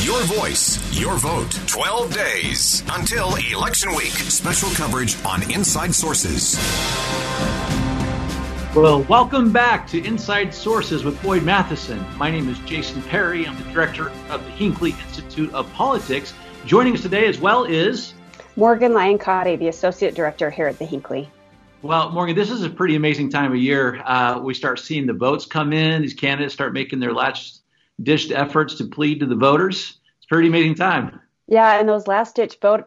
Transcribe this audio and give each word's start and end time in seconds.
Your 0.00 0.22
voice, 0.22 0.98
your 0.98 1.16
vote. 1.18 1.50
12 1.66 2.14
days 2.14 2.82
until 2.92 3.34
election 3.34 3.90
week. 3.94 4.06
Special 4.06 4.70
coverage 4.70 5.22
on 5.22 5.42
Inside 5.52 5.94
Sources. 5.94 6.56
Well, 8.74 9.02
welcome 9.02 9.52
back 9.52 9.86
to 9.88 10.02
Inside 10.02 10.54
Sources 10.54 11.04
with 11.04 11.22
Boyd 11.22 11.42
Matheson. 11.42 12.02
My 12.16 12.30
name 12.30 12.48
is 12.48 12.58
Jason 12.60 13.02
Perry. 13.02 13.46
I'm 13.46 13.54
the 13.58 13.70
director 13.70 14.10
of 14.30 14.42
the 14.42 14.50
Hinckley 14.52 14.92
Institute 14.92 15.52
of 15.52 15.70
Politics. 15.74 16.32
Joining 16.64 16.94
us 16.94 17.02
today 17.02 17.26
as 17.26 17.38
well 17.38 17.64
is 17.64 18.14
Morgan 18.56 18.94
Lyon 18.94 19.18
Cotti, 19.18 19.58
the 19.58 19.68
associate 19.68 20.14
director 20.14 20.50
here 20.50 20.68
at 20.68 20.78
the 20.78 20.86
Hinckley. 20.86 21.28
Well, 21.82 22.10
Morgan, 22.10 22.34
this 22.34 22.50
is 22.50 22.62
a 22.62 22.70
pretty 22.70 22.96
amazing 22.96 23.28
time 23.28 23.52
of 23.52 23.58
year. 23.58 24.02
Uh, 24.06 24.40
we 24.42 24.54
start 24.54 24.78
seeing 24.78 25.06
the 25.06 25.12
votes 25.12 25.44
come 25.44 25.74
in. 25.74 26.00
These 26.00 26.14
candidates 26.14 26.54
start 26.54 26.72
making 26.72 26.98
their 26.98 27.12
last 27.12 27.61
ditched 28.02 28.32
efforts 28.32 28.76
to 28.76 28.84
plead 28.86 29.20
to 29.20 29.26
the 29.26 29.36
voters. 29.36 29.98
It's 30.18 30.26
a 30.26 30.28
pretty 30.28 30.48
amazing 30.48 30.76
time. 30.76 31.20
Yeah, 31.46 31.78
and 31.78 31.88
those 31.88 32.06
last 32.06 32.36
ditch 32.36 32.58
vote, 32.60 32.84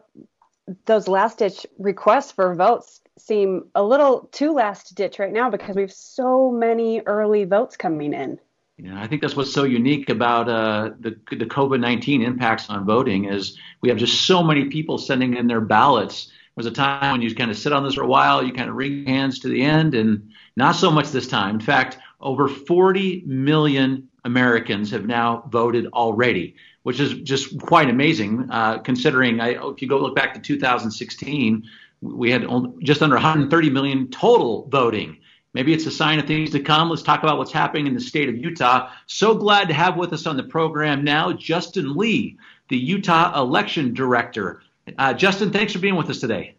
those 0.86 1.08
last 1.08 1.38
ditch 1.38 1.66
requests 1.78 2.32
for 2.32 2.54
votes 2.54 3.00
seem 3.18 3.66
a 3.74 3.82
little 3.82 4.28
too 4.32 4.52
last 4.52 4.94
ditch 4.94 5.18
right 5.18 5.32
now 5.32 5.50
because 5.50 5.76
we 5.76 5.82
have 5.82 5.92
so 5.92 6.50
many 6.50 7.00
early 7.06 7.44
votes 7.44 7.76
coming 7.76 8.12
in. 8.12 8.38
Yeah, 8.78 9.00
I 9.00 9.06
think 9.06 9.22
that's 9.22 9.36
what's 9.36 9.52
so 9.52 9.64
unique 9.64 10.10
about 10.10 10.48
uh, 10.48 10.90
the 11.00 11.18
the 11.30 11.46
COVID 11.46 11.80
nineteen 11.80 12.22
impacts 12.22 12.68
on 12.68 12.84
voting 12.84 13.24
is 13.24 13.56
we 13.80 13.88
have 13.88 13.96
just 13.96 14.26
so 14.26 14.42
many 14.42 14.66
people 14.66 14.98
sending 14.98 15.36
in 15.36 15.46
their 15.46 15.62
ballots 15.62 16.30
was 16.56 16.66
a 16.66 16.70
time 16.70 17.12
when 17.12 17.22
you 17.22 17.34
kind 17.34 17.50
of 17.50 17.58
sit 17.58 17.72
on 17.72 17.84
this 17.84 17.94
for 17.94 18.02
a 18.02 18.06
while, 18.06 18.42
you 18.42 18.52
kind 18.52 18.70
of 18.70 18.76
wring 18.76 19.06
hands 19.06 19.38
to 19.40 19.48
the 19.48 19.62
end, 19.62 19.94
and 19.94 20.30
not 20.56 20.74
so 20.74 20.90
much 20.90 21.10
this 21.10 21.28
time. 21.28 21.56
In 21.56 21.60
fact, 21.60 21.98
over 22.20 22.48
40 22.48 23.24
million 23.26 24.08
Americans 24.26 24.90
have 24.90 25.06
now 25.06 25.44
voted 25.48 25.86
already, 25.94 26.56
which 26.82 27.00
is 27.00 27.14
just 27.20 27.58
quite 27.60 27.88
amazing 27.88 28.48
uh, 28.50 28.78
considering 28.78 29.40
I, 29.40 29.50
if 29.70 29.80
you 29.80 29.88
go 29.88 29.98
look 29.98 30.14
back 30.14 30.34
to 30.34 30.40
2016, 30.40 31.62
we 32.02 32.30
had 32.30 32.46
just 32.82 33.02
under 33.02 33.14
130 33.14 33.70
million 33.70 34.08
total 34.10 34.68
voting. 34.68 35.18
Maybe 35.54 35.72
it's 35.72 35.86
a 35.86 35.90
sign 35.90 36.18
of 36.18 36.26
things 36.26 36.50
to 36.50 36.60
come. 36.60 36.90
Let's 36.90 37.02
talk 37.02 37.22
about 37.22 37.38
what's 37.38 37.52
happening 37.52 37.86
in 37.86 37.94
the 37.94 38.00
state 38.00 38.28
of 38.28 38.36
Utah. 38.36 38.90
So 39.06 39.34
glad 39.34 39.68
to 39.68 39.74
have 39.74 39.96
with 39.96 40.12
us 40.12 40.26
on 40.26 40.36
the 40.36 40.42
program 40.42 41.02
now 41.02 41.32
Justin 41.32 41.96
Lee, 41.96 42.36
the 42.68 42.76
Utah 42.76 43.40
election 43.40 43.94
director. 43.94 44.60
Uh, 44.98 45.14
Justin, 45.14 45.52
thanks 45.52 45.72
for 45.72 45.78
being 45.78 45.96
with 45.96 46.10
us 46.10 46.18
today. 46.18 46.56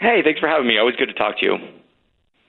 Hey, 0.00 0.22
thanks 0.22 0.40
for 0.40 0.48
having 0.48 0.66
me. 0.66 0.78
Always 0.78 0.96
good 0.96 1.06
to 1.06 1.14
talk 1.14 1.38
to 1.40 1.44
you. 1.44 1.81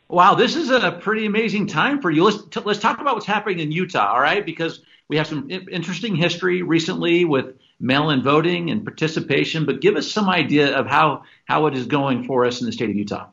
Wow, 0.10 0.36
this 0.36 0.56
is 0.56 0.70
a 0.70 0.92
pretty 0.92 1.26
amazing 1.26 1.68
time 1.68 2.02
for 2.02 2.12
you. 2.12 2.24
Let's 2.24 2.44
t- 2.46 2.62
let's 2.64 2.80
talk 2.80 3.00
about 3.02 3.16
what's 3.16 3.26
happening 3.26 3.60
in 3.60 3.72
Utah, 3.72 4.14
all 4.14 4.22
right? 4.22 4.46
Because 4.46 4.82
we 5.08 5.18
have 5.18 5.28
some 5.28 5.50
interesting 5.50 6.16
history 6.16 6.62
recently 6.62 7.26
with 7.26 7.56
mail-in 7.80 8.22
voting 8.22 8.70
and 8.70 8.84
participation. 8.84 9.66
But 9.66 9.82
give 9.82 9.96
us 9.96 10.12
some 10.12 10.30
idea 10.30 10.78
of 10.78 10.88
how 10.88 11.24
how 11.46 11.66
it 11.66 11.76
is 11.76 11.88
going 11.88 12.26
for 12.26 12.46
us 12.46 12.62
in 12.62 12.68
the 12.68 12.72
state 12.72 12.90
of 12.90 12.96
Utah. 12.96 13.28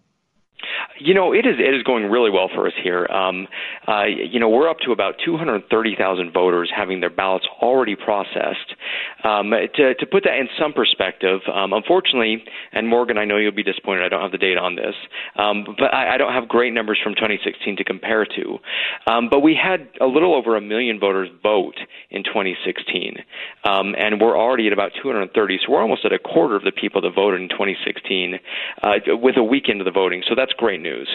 You 1.00 1.14
know, 1.14 1.32
it 1.32 1.46
is 1.46 1.56
it 1.58 1.74
is 1.74 1.82
going 1.82 2.10
really 2.10 2.30
well 2.30 2.50
for 2.54 2.66
us 2.66 2.74
here. 2.82 3.06
Um, 3.06 3.48
uh, 3.88 4.04
you 4.04 4.38
know, 4.38 4.50
we're 4.50 4.68
up 4.68 4.80
to 4.84 4.92
about 4.92 5.14
230,000 5.24 6.30
voters 6.30 6.70
having 6.74 7.00
their 7.00 7.10
ballots 7.10 7.46
already 7.62 7.96
processed. 7.96 8.76
Um, 9.24 9.50
to 9.50 9.94
to 9.94 10.06
put 10.06 10.24
that 10.24 10.36
in 10.36 10.48
some 10.58 10.74
perspective, 10.74 11.40
um, 11.52 11.72
unfortunately, 11.72 12.44
and 12.72 12.86
Morgan, 12.86 13.16
I 13.16 13.24
know 13.24 13.38
you'll 13.38 13.52
be 13.52 13.62
disappointed. 13.62 14.04
I 14.04 14.08
don't 14.10 14.20
have 14.20 14.30
the 14.30 14.38
data 14.38 14.60
on 14.60 14.76
this, 14.76 14.94
um, 15.36 15.64
but 15.78 15.94
I, 15.94 16.14
I 16.14 16.16
don't 16.18 16.34
have 16.34 16.48
great 16.48 16.74
numbers 16.74 16.98
from 17.02 17.14
2016 17.14 17.76
to 17.76 17.84
compare 17.84 18.26
to. 18.26 18.58
Um, 19.06 19.30
but 19.30 19.40
we 19.40 19.54
had 19.56 19.88
a 20.02 20.06
little 20.06 20.34
over 20.34 20.54
a 20.54 20.60
million 20.60 21.00
voters 21.00 21.30
vote 21.42 21.76
in 22.10 22.24
2016, 22.24 23.16
um, 23.64 23.94
and 23.96 24.20
we're 24.20 24.36
already 24.36 24.66
at 24.66 24.74
about 24.74 24.92
230. 25.02 25.60
So 25.64 25.72
we're 25.72 25.80
almost 25.80 26.04
at 26.04 26.12
a 26.12 26.18
quarter 26.18 26.56
of 26.56 26.62
the 26.62 26.72
people 26.72 27.00
that 27.00 27.14
voted 27.14 27.40
in 27.40 27.48
2016 27.48 28.38
uh, 28.82 28.90
with 29.16 29.38
a 29.38 29.42
weekend 29.42 29.80
of 29.80 29.86
the 29.86 29.90
voting. 29.90 30.22
So 30.28 30.34
that's 30.34 30.52
great 30.52 30.82
news 30.82 30.89
news. 30.90 31.08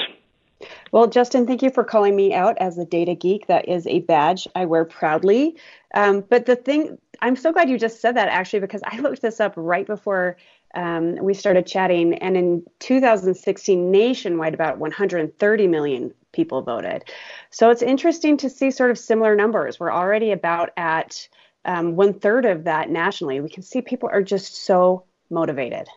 Well, 0.91 1.07
Justin, 1.07 1.45
thank 1.45 1.61
you 1.61 1.69
for 1.69 1.83
calling 1.83 2.15
me 2.15 2.33
out 2.33 2.57
as 2.59 2.77
a 2.77 2.85
data 2.85 3.13
geek. 3.13 3.47
That 3.47 3.67
is 3.67 3.85
a 3.87 3.99
badge 3.99 4.47
I 4.55 4.65
wear 4.65 4.85
proudly. 4.85 5.57
Um, 5.93 6.21
but 6.21 6.45
the 6.45 6.55
thing, 6.55 6.97
I'm 7.21 7.35
so 7.35 7.51
glad 7.51 7.69
you 7.69 7.77
just 7.77 7.99
said 7.99 8.15
that 8.15 8.29
actually, 8.29 8.61
because 8.61 8.81
I 8.85 8.99
looked 8.99 9.21
this 9.21 9.39
up 9.39 9.53
right 9.57 9.85
before 9.85 10.37
um, 10.73 11.15
we 11.17 11.33
started 11.33 11.67
chatting. 11.67 12.13
And 12.15 12.37
in 12.37 12.63
2016, 12.79 13.91
nationwide, 13.91 14.53
about 14.53 14.77
130 14.77 15.67
million 15.67 16.13
people 16.31 16.61
voted. 16.61 17.03
So 17.49 17.69
it's 17.69 17.81
interesting 17.81 18.37
to 18.37 18.49
see 18.49 18.71
sort 18.71 18.91
of 18.91 18.97
similar 18.97 19.35
numbers. 19.35 19.79
We're 19.79 19.91
already 19.91 20.31
about 20.31 20.71
at 20.77 21.27
um, 21.65 21.95
one 21.95 22.13
third 22.13 22.45
of 22.45 22.65
that 22.65 22.89
nationally. 22.89 23.41
We 23.41 23.49
can 23.49 23.63
see 23.63 23.81
people 23.81 24.09
are 24.11 24.21
just 24.21 24.55
so 24.65 25.05
motivated. 25.29 25.87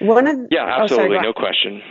One 0.00 0.26
of 0.26 0.38
yeah, 0.50 0.64
absolutely, 0.80 1.16
oh, 1.16 1.20
sorry, 1.20 1.26
no 1.26 1.32
question. 1.34 1.82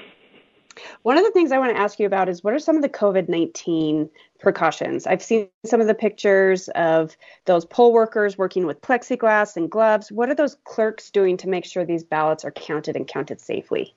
One 1.04 1.18
of 1.18 1.24
the 1.24 1.32
things 1.32 1.52
I 1.52 1.60
want 1.60 1.76
to 1.76 1.82
ask 1.82 2.00
you 2.00 2.06
about 2.06 2.30
is 2.30 2.44
what 2.44 2.54
are 2.54 2.60
some 2.60 2.76
of 2.76 2.82
the 2.82 2.90
COVID 2.90 3.30
19 3.30 4.10
precautions? 4.40 5.08
I've 5.08 5.24
seen 5.24 5.50
some 5.66 5.82
of 5.82 5.88
the 5.88 5.94
pictures 5.94 6.70
of 6.70 7.16
those 7.46 7.66
poll 7.66 7.94
workers 7.94 8.38
working 8.38 8.66
with 8.66 8.82
plexiglass 8.82 9.58
and 9.58 9.70
gloves. 9.70 10.12
What 10.12 10.30
are 10.30 10.36
those 10.36 10.58
clerks 10.64 11.10
doing 11.12 11.38
to 11.38 11.50
make 11.50 11.66
sure 11.66 11.86
these 11.86 12.04
ballots 12.04 12.46
are 12.46 12.52
counted 12.52 12.96
and 12.96 13.08
counted 13.08 13.40
safely? 13.42 13.96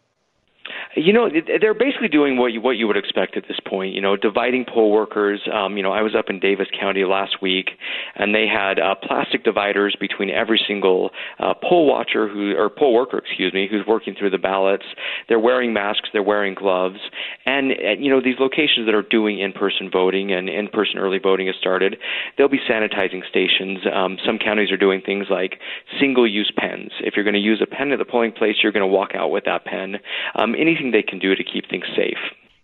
You 0.96 1.12
know, 1.12 1.28
they're 1.60 1.74
basically 1.74 2.08
doing 2.08 2.36
what 2.36 2.52
you 2.52 2.60
what 2.60 2.76
you 2.76 2.86
would 2.86 2.96
expect 2.96 3.36
at 3.36 3.44
this 3.48 3.58
point. 3.66 3.94
You 3.94 4.00
know, 4.00 4.16
dividing 4.16 4.64
poll 4.72 4.90
workers. 4.90 5.40
Um, 5.52 5.76
you 5.76 5.82
know, 5.82 5.92
I 5.92 6.02
was 6.02 6.14
up 6.14 6.26
in 6.28 6.40
Davis 6.40 6.68
County 6.78 7.04
last 7.04 7.40
week, 7.40 7.70
and 8.16 8.34
they 8.34 8.46
had 8.46 8.78
uh, 8.78 8.94
plastic 8.94 9.44
dividers 9.44 9.96
between 9.98 10.30
every 10.30 10.60
single 10.66 11.10
uh, 11.38 11.54
poll 11.54 11.86
watcher 11.86 12.28
who 12.28 12.54
or 12.56 12.68
poll 12.68 12.94
worker, 12.94 13.18
excuse 13.18 13.52
me, 13.52 13.68
who's 13.70 13.86
working 13.86 14.14
through 14.18 14.30
the 14.30 14.38
ballots. 14.38 14.84
They're 15.28 15.38
wearing 15.38 15.72
masks, 15.72 16.08
they're 16.12 16.22
wearing 16.22 16.54
gloves, 16.54 16.98
and, 17.46 17.72
you 17.98 18.10
know 18.10 18.20
these 18.20 18.38
locations 18.38 18.86
that 18.86 18.94
are 18.94 19.02
doing 19.02 19.38
in-person 19.38 19.90
voting 19.90 20.32
and 20.32 20.48
in-person 20.48 20.98
early 20.98 21.18
voting 21.18 21.46
has 21.46 21.56
started. 21.56 21.96
They'll 22.36 22.48
be 22.48 22.60
sanitizing 22.68 23.26
stations. 23.28 23.78
Um, 23.92 24.18
some 24.24 24.38
counties 24.38 24.70
are 24.70 24.76
doing 24.76 25.00
things 25.04 25.26
like 25.30 25.58
single-use 26.00 26.52
pens. 26.56 26.90
If 27.00 27.14
you're 27.16 27.24
going 27.24 27.34
to 27.34 27.40
use 27.40 27.62
a 27.62 27.66
pen 27.66 27.92
at 27.92 27.98
the 27.98 28.04
polling 28.04 28.32
place, 28.32 28.56
you're 28.62 28.72
going 28.72 28.82
to 28.82 28.86
walk 28.86 29.10
out 29.14 29.30
with 29.30 29.44
that 29.44 29.64
pen. 29.64 29.96
Um, 30.34 30.54
anything 30.62 30.90
they 30.90 31.02
can 31.02 31.18
do 31.18 31.34
to 31.34 31.44
keep 31.44 31.68
things 31.68 31.84
safe. 31.94 32.18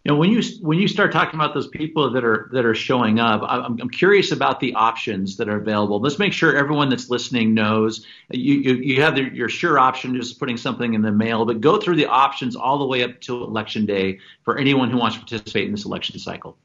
You 0.05 0.13
know, 0.15 0.19
when 0.19 0.31
you 0.31 0.41
when 0.63 0.79
you 0.79 0.89
start 0.89 1.13
talking 1.13 1.39
about 1.39 1.53
those 1.53 1.67
people 1.67 2.11
that 2.13 2.25
are 2.25 2.49
that 2.53 2.65
are 2.65 2.75
showing 2.75 3.19
up, 3.19 3.43
I'm, 3.47 3.79
I'm 3.81 3.91
curious 3.91 4.33
about 4.33 4.61
the 4.61 4.73
options 4.75 5.37
that 5.37 5.49
are 5.49 5.57
available. 5.57 6.01
Let's 6.01 6.19
make 6.19 6.33
sure 6.33 6.57
everyone 6.57 6.89
that's 6.89 7.11
listening 7.11 7.53
knows 7.53 8.07
you 8.31 8.55
you, 8.55 8.75
you 8.77 9.03
have 9.03 9.17
the, 9.17 9.25
your 9.35 9.51
sure 9.51 9.79
option 9.79 10.15
just 10.15 10.39
putting 10.39 10.57
something 10.57 10.95
in 10.95 11.03
the 11.03 11.13
mail, 11.13 11.45
but 11.45 11.61
go 11.61 11.79
through 11.79 11.97
the 11.97 12.07
options 12.07 12.57
all 12.57 12.79
the 12.79 12.87
way 12.87 13.03
up 13.03 13.21
to 13.23 13.43
election 13.43 13.85
day 13.85 14.19
for 14.45 14.57
anyone 14.57 14.89
who 14.89 14.99
wants 14.99 15.17
to 15.17 15.21
participate 15.21 15.67
in 15.67 15.73
this 15.73 15.85
election 15.85 16.19
cycle. 16.19 16.57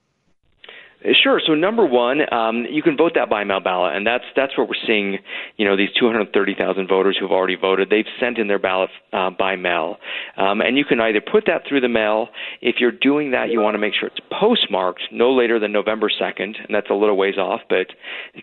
Sure. 1.22 1.42
So 1.46 1.54
number 1.54 1.86
one, 1.86 2.22
um, 2.34 2.66
you 2.70 2.82
can 2.82 2.96
vote 2.96 3.14
that 3.16 3.30
by 3.30 3.44
mail 3.44 3.60
ballot, 3.60 3.96
and 3.96 4.08
that's 4.08 4.24
that's 4.38 4.58
what 4.58 4.70
we're 4.70 4.88
seeing. 4.88 5.20
You 5.58 5.66
know, 5.66 5.76
these 5.76 5.90
230,000 6.00 6.88
voters 6.88 7.18
who've 7.20 7.32
already 7.32 7.56
voted, 7.56 7.90
they've 7.90 8.06
sent 8.20 8.38
in 8.38 8.48
their 8.48 8.60
ballot 8.60 8.90
uh, 9.12 9.30
by 9.30 9.58
mail, 9.58 9.98
um, 10.38 10.62
and 10.62 10.78
you 10.78 10.86
can 10.86 11.02
either 11.02 11.20
put 11.20 11.44
that 11.48 11.64
through 11.68 11.82
the 11.82 11.90
mail. 11.90 12.30
If 12.62 12.76
you're 12.80 12.92
doing 12.92 13.32
that, 13.32 13.50
you 13.50 13.60
want 13.60 13.76
to 13.76 13.80
make 13.80 13.94
sure 14.00 14.08
it's 14.08 14.26
postmarked 14.40 15.02
no 15.12 15.34
later 15.34 15.60
than 15.60 15.74
November 15.74 16.10
2nd, 16.10 16.40
and 16.40 16.74
that's 16.74 16.90
a 16.90 16.94
little 16.94 17.18
ways 17.18 17.38
off, 17.38 17.62
but 17.68 17.88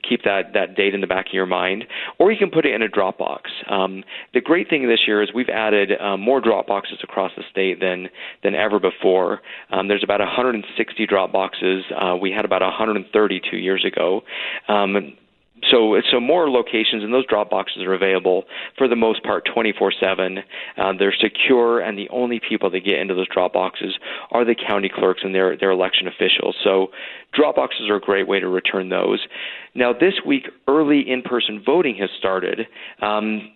keep 0.06 0.24
that 0.24 0.52
that 0.52 0.76
date 0.76 0.94
in 0.94 1.00
the 1.00 1.06
back 1.06 1.28
of 1.28 1.32
your 1.32 1.46
mind. 1.46 1.84
Or 2.18 2.30
you 2.30 2.38
can 2.38 2.50
put 2.50 2.66
it 2.66 2.74
in 2.74 2.82
a 2.82 2.88
Dropbox. 2.88 3.40
Um, 3.70 4.04
the 4.34 4.40
great 4.42 4.68
thing 4.68 4.86
this 4.86 5.00
year 5.06 5.22
is 5.22 5.30
we've 5.34 5.48
added 5.48 5.92
um, 5.98 6.20
more 6.20 6.42
Dropboxes 6.42 7.02
across 7.02 7.32
the 7.36 7.42
state 7.50 7.80
than 7.80 8.08
than 8.42 8.54
ever 8.54 8.78
before. 8.78 9.40
Um, 9.70 9.88
there's 9.88 10.04
about 10.04 10.20
160 10.20 11.06
Dropboxes. 11.06 11.80
Uh, 11.96 12.16
we 12.16 12.30
had 12.30 12.44
about 12.50 12.62
132 12.62 13.56
years 13.56 13.84
ago. 13.84 14.22
Um, 14.68 15.14
so, 15.70 16.00
so 16.10 16.20
more 16.20 16.50
locations 16.50 17.04
and 17.04 17.12
those 17.12 17.26
drop 17.26 17.50
boxes 17.50 17.82
are 17.82 17.92
available 17.92 18.44
for 18.78 18.88
the 18.88 18.96
most 18.96 19.22
part 19.22 19.46
24/7. 19.46 20.42
Uh, 20.76 20.92
they're 20.98 21.14
secure, 21.14 21.80
and 21.80 21.98
the 21.98 22.08
only 22.08 22.40
people 22.40 22.70
that 22.70 22.80
get 22.80 22.98
into 22.98 23.14
those 23.14 23.28
drop 23.28 23.52
boxes 23.52 23.94
are 24.30 24.44
the 24.44 24.54
county 24.54 24.88
clerks 24.88 25.20
and 25.22 25.34
their 25.34 25.56
their 25.56 25.70
election 25.70 26.08
officials. 26.08 26.56
So, 26.64 26.92
drop 27.32 27.56
boxes 27.56 27.88
are 27.90 27.96
a 27.96 28.00
great 28.00 28.26
way 28.26 28.40
to 28.40 28.48
return 28.48 28.88
those. 28.88 29.20
Now, 29.74 29.92
this 29.92 30.14
week, 30.24 30.48
early 30.66 31.00
in-person 31.08 31.62
voting 31.64 31.96
has 31.96 32.10
started. 32.18 32.66
Um, 33.02 33.52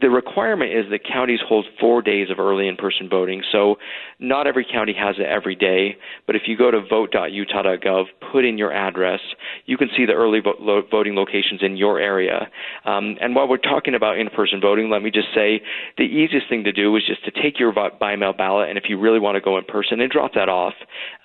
the 0.00 0.10
requirement 0.10 0.72
is 0.72 0.86
that 0.90 1.00
counties 1.04 1.40
hold 1.46 1.66
four 1.78 2.02
days 2.02 2.30
of 2.30 2.38
early 2.38 2.68
in-person 2.68 3.08
voting. 3.08 3.42
So 3.52 3.76
not 4.18 4.46
every 4.46 4.64
county 4.64 4.94
has 4.98 5.16
it 5.18 5.26
every 5.26 5.54
day, 5.54 5.96
but 6.26 6.36
if 6.36 6.42
you 6.46 6.56
go 6.56 6.70
to 6.70 6.80
vote.utah.gov, 6.80 8.04
put 8.32 8.44
in 8.44 8.58
your 8.58 8.72
address, 8.72 9.20
you 9.66 9.76
can 9.76 9.88
see 9.96 10.06
the 10.06 10.12
early 10.12 10.40
vo- 10.40 10.56
lo- 10.58 10.82
voting 10.90 11.14
locations 11.14 11.62
in 11.62 11.76
your 11.76 12.00
area. 12.00 12.48
Um, 12.84 13.16
and 13.20 13.34
while 13.34 13.48
we're 13.48 13.58
talking 13.58 13.94
about 13.94 14.18
in-person 14.18 14.60
voting, 14.60 14.90
let 14.90 15.02
me 15.02 15.10
just 15.10 15.28
say 15.34 15.62
the 15.98 16.04
easiest 16.04 16.48
thing 16.48 16.64
to 16.64 16.72
do 16.72 16.94
is 16.96 17.02
just 17.06 17.24
to 17.24 17.30
take 17.30 17.58
your 17.58 17.72
by 17.72 18.16
mail 18.16 18.32
ballot, 18.32 18.68
and 18.68 18.78
if 18.78 18.84
you 18.88 18.98
really 18.98 19.18
want 19.18 19.36
to 19.36 19.40
go 19.40 19.58
in 19.58 19.64
person, 19.64 20.00
and 20.00 20.10
drop 20.10 20.34
that 20.34 20.48
off. 20.48 20.74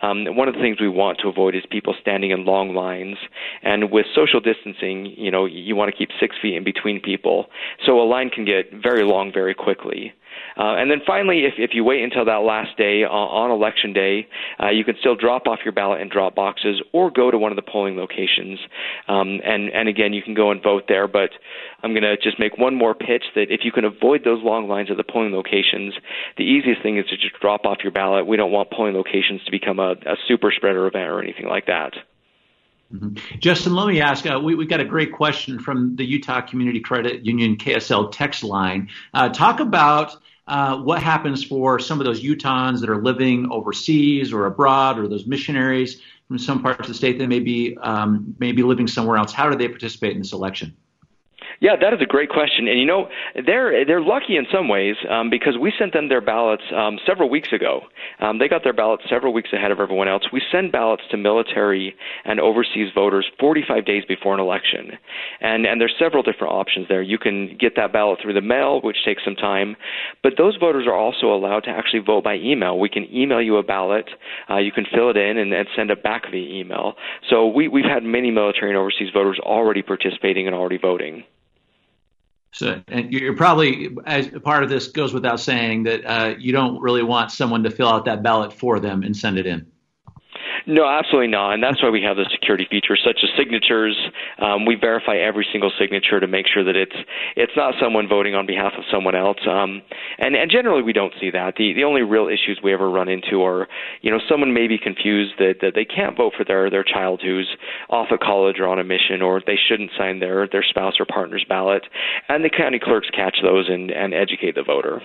Um, 0.01 0.25
one 0.36 0.48
of 0.48 0.54
the 0.54 0.60
things 0.60 0.80
we 0.80 0.89
want 0.89 1.19
to 1.19 1.30
avoid 1.30 1.56
is 1.56 1.63
people 1.69 1.95
standing 2.00 2.31
in 2.31 2.45
long 2.45 2.75
lines, 2.75 3.18
and 3.63 3.92
with 3.92 4.06
social 4.13 4.39
distancing, 4.39 5.13
you 5.18 5.31
know, 5.31 5.45
you 5.45 5.75
want 5.75 5.92
to 5.92 5.98
keep 5.98 6.10
six 6.19 6.36
feet 6.42 6.56
in 6.56 6.63
between 6.63 7.00
people, 7.00 7.48
so 7.86 8.00
a 8.00 8.06
line 8.06 8.30
can 8.30 8.45
get 8.45 8.64
very 8.73 9.03
long 9.03 9.31
very 9.33 9.53
quickly. 9.53 10.13
Uh, 10.57 10.75
and 10.75 10.89
then 10.89 11.00
finally, 11.06 11.45
if, 11.45 11.53
if 11.57 11.71
you 11.73 11.83
wait 11.83 12.03
until 12.03 12.25
that 12.25 12.44
last 12.44 12.77
day 12.77 13.03
uh, 13.03 13.09
on 13.09 13.51
election 13.51 13.94
day, 13.94 14.27
uh, 14.62 14.69
you 14.69 14.83
can 14.83 14.95
still 15.00 15.15
drop 15.15 15.47
off 15.47 15.59
your 15.63 15.73
ballot 15.73 16.01
in 16.01 16.09
drop 16.09 16.35
boxes 16.35 16.81
or 16.94 17.12
go 17.12 17.29
to 17.29 17.38
one 17.38 17.51
of 17.51 17.56
the 17.56 17.62
polling 17.62 17.97
locations. 17.97 18.59
Um, 19.07 19.39
and, 19.44 19.69
and 19.69 19.89
again, 19.89 20.13
you 20.13 20.21
can 20.21 20.33
go 20.33 20.51
and 20.51 20.62
vote 20.63 20.83
there. 20.88 21.07
But 21.07 21.31
I'm 21.83 21.91
going 21.91 22.03
to 22.03 22.15
just 22.17 22.39
make 22.39 22.57
one 22.57 22.75
more 22.75 22.94
pitch 22.94 23.23
that 23.35 23.47
if 23.50 23.62
you 23.63 23.71
can 23.71 23.85
avoid 23.85 24.23
those 24.23 24.44
long 24.44 24.68
lines 24.68 24.89
at 24.89 24.97
the 24.97 25.03
polling 25.03 25.33
locations, 25.33 25.94
the 26.38 26.44
easiest 26.44 26.81
thing 26.81 26.97
is 26.97 27.06
to 27.07 27.18
just 27.18 27.39
drop 27.41 27.65
off 27.65 27.79
your 27.83 27.91
ballot. 27.91 28.25
We 28.25 28.38
don't 28.38 28.51
want 28.51 28.71
polling 28.71 28.94
locations 28.94 29.44
to 29.45 29.51
become 29.51 29.79
a, 29.79 29.91
a 29.91 30.15
super 30.27 30.51
spreader 30.56 30.88
event 30.88 31.09
or 31.09 31.21
anything 31.21 31.47
like 31.47 31.65
that. 31.68 31.94
Mm-hmm. 32.93 33.39
Justin, 33.39 33.73
let 33.73 33.87
me 33.87 34.01
ask. 34.01 34.25
Uh, 34.25 34.39
we, 34.39 34.55
we 34.55 34.65
got 34.65 34.79
a 34.79 34.85
great 34.85 35.11
question 35.11 35.59
from 35.59 35.95
the 35.95 36.05
Utah 36.05 36.41
Community 36.41 36.79
Credit 36.79 37.25
Union 37.25 37.57
KSL 37.57 38.11
text 38.11 38.43
line. 38.43 38.89
Uh, 39.13 39.29
talk 39.29 39.59
about 39.59 40.15
uh, 40.47 40.77
what 40.77 41.01
happens 41.01 41.43
for 41.43 41.79
some 41.79 41.99
of 41.99 42.05
those 42.05 42.21
Utahns 42.21 42.81
that 42.81 42.89
are 42.89 43.01
living 43.01 43.49
overseas 43.51 44.31
or 44.31 44.45
abroad, 44.45 44.99
or 44.99 45.07
those 45.07 45.25
missionaries 45.25 46.01
from 46.27 46.37
some 46.37 46.61
parts 46.61 46.81
of 46.81 46.87
the 46.87 46.93
state 46.93 47.17
that 47.17 47.27
may 47.27 47.39
be 47.39 47.75
um, 47.81 48.35
may 48.39 48.51
be 48.51 48.61
living 48.61 48.87
somewhere 48.87 49.17
else. 49.17 49.33
How 49.33 49.49
do 49.49 49.57
they 49.57 49.67
participate 49.67 50.13
in 50.13 50.19
this 50.19 50.33
election? 50.33 50.75
Yeah, 51.62 51.75
that 51.80 51.94
is 51.94 52.02
a 52.02 52.06
great 52.06 52.30
question, 52.30 52.68
and 52.68 52.80
you 52.80 52.86
know 52.86 53.07
they're 53.46 53.86
they're 53.86 54.02
lucky 54.02 54.36
in 54.36 54.46
some 54.52 54.68
ways 54.68 54.96
um, 55.10 55.30
because 55.30 55.57
we 55.57 55.72
sent 55.78 55.94
them 55.94 56.10
their 56.10 56.22
ballots 56.22 56.63
um, 56.75 57.00
several 57.06 57.30
weeks 57.30 57.54
ago. 57.54 57.81
Um, 58.19 58.40
they 58.40 58.48
got 58.48 58.63
their 58.63 58.74
ballots 58.74 59.04
several 59.10 59.31
weeks 59.34 59.54
ahead 59.54 59.72
of 59.72 59.80
everyone 59.80 60.07
else. 60.07 60.24
We 60.34 60.42
send 60.52 60.72
ballots 60.72 61.04
to 61.12 61.18
military 61.18 61.96
and 62.25 62.40
overseas 62.40 62.92
voters 62.94 63.25
45 63.40 63.86
days 63.86 64.04
before 64.06 64.34
an 64.34 64.40
election, 64.40 64.92
and 65.40 65.66
and 65.66 65.80
there's 65.80 65.96
several 65.98 66.24
different 66.24 66.54
options 66.54 66.88
there. 66.90 67.02
You 67.02 67.18
can 67.18 67.57
get 67.57 67.75
that 67.78 67.94
ballot 67.94 68.19
through 68.22 68.34
the 68.34 68.42
mail, 68.42 68.81
which 68.81 68.98
takes 69.06 69.24
some 69.24 69.36
time, 69.36 69.78
but 70.24 70.34
those 70.38 70.57
voters 70.57 70.88
are 70.88 70.96
also 70.96 71.28
allowed 71.28 71.62
to 71.62 71.69
actually 71.69 72.02
vote 72.06 72.24
by 72.24 72.36
email. 72.36 72.78
We 72.78 72.90
can 72.90 73.07
email 73.13 73.42
you 73.42 73.57
a 73.57 73.63
ballot, 73.63 74.10
uh, 74.50 74.57
you 74.57 74.74
can 74.74 74.86
fill 74.94 75.10
it 75.10 75.18
in 75.18 75.38
and, 75.38 75.54
and 75.54 75.68
send 75.75 75.90
it 75.90 76.04
back 76.04 76.24
via 76.30 76.60
email. 76.60 76.96
So 77.30 77.48
we 77.48 77.69
we've 77.69 77.86
had 77.86 78.04
many 78.04 78.30
military 78.30 78.72
and 78.72 78.78
overseas 78.78 79.10
voters 79.13 79.40
already 79.40 79.81
participating 79.81 80.48
and 80.48 80.56
already 80.56 80.78
voting. 80.78 81.24
So, 82.56 82.81
and 82.88 83.12
you're 83.12 83.36
probably, 83.36 83.90
as 84.06 84.30
part 84.30 84.63
of 84.63 84.69
this 84.69 84.88
goes 84.88 85.13
without 85.13 85.42
saying, 85.42 85.84
that 85.84 86.06
uh, 86.06 86.36
you 86.40 86.54
don't 86.54 86.80
really 86.80 87.04
want 87.04 87.31
someone 87.31 87.63
to 87.63 87.69
fill 87.69 87.90
out 87.90 88.06
that 88.06 88.24
ballot 88.24 88.54
for 88.54 88.80
them 88.80 89.04
and 89.04 89.16
send 89.16 89.38
it 89.38 89.46
in. 89.46 89.69
No, 90.67 90.88
absolutely 90.88 91.27
not, 91.27 91.53
and 91.53 91.62
that's 91.62 91.81
why 91.83 91.89
we 91.91 92.01
have 92.01 92.17
the 92.17 92.25
security 92.31 92.65
features 92.69 93.00
such 93.06 93.19
as 93.21 93.29
signatures. 93.38 93.95
Um, 94.39 94.65
we 94.65 94.73
verify 94.73 95.17
every 95.17 95.45
single 95.51 95.71
signature 95.77 96.19
to 96.19 96.25
make 96.27 96.47
sure 96.51 96.63
that 96.63 96.75
it's 96.75 96.95
it's 97.35 97.51
not 97.56 97.75
someone 97.79 98.07
voting 98.07 98.33
on 98.33 98.47
behalf 98.47 98.73
of 98.75 98.83
someone 98.91 99.13
else. 99.13 99.38
Um, 99.47 99.83
and 100.17 100.35
and 100.35 100.50
generally 100.50 100.81
we 100.81 100.91
don't 100.91 101.13
see 101.19 101.29
that. 101.29 101.56
The 101.57 101.73
the 101.73 101.83
only 101.83 102.01
real 102.01 102.27
issues 102.27 102.59
we 102.63 102.73
ever 102.73 102.89
run 102.89 103.09
into 103.09 103.44
are 103.44 103.67
you 104.01 104.09
know 104.09 104.19
someone 104.27 104.56
may 104.56 104.67
be 104.67 104.79
confused 104.79 105.33
that 105.38 105.62
that 105.62 105.73
they 105.75 105.85
can't 105.85 106.17
vote 106.17 106.33
for 106.35 106.44
their 106.44 106.71
their 106.71 106.83
child 106.83 107.21
who's 107.23 107.56
off 107.91 108.07
at 108.11 108.19
college 108.19 108.59
or 108.59 108.68
on 108.68 108.79
a 108.79 108.83
mission, 108.83 109.21
or 109.21 109.41
they 109.45 109.57
shouldn't 109.69 109.91
sign 109.95 110.19
their 110.19 110.47
their 110.47 110.63
spouse 110.63 110.95
or 111.00 111.06
partner's 111.06 111.45
ballot, 111.47 111.85
and 112.27 112.44
the 112.44 112.50
county 112.50 112.79
clerks 112.79 113.09
catch 113.11 113.38
those 113.44 113.69
and 113.69 113.91
and 113.91 114.15
educate 114.15 114.56
the 114.56 114.63
voter. 114.63 115.00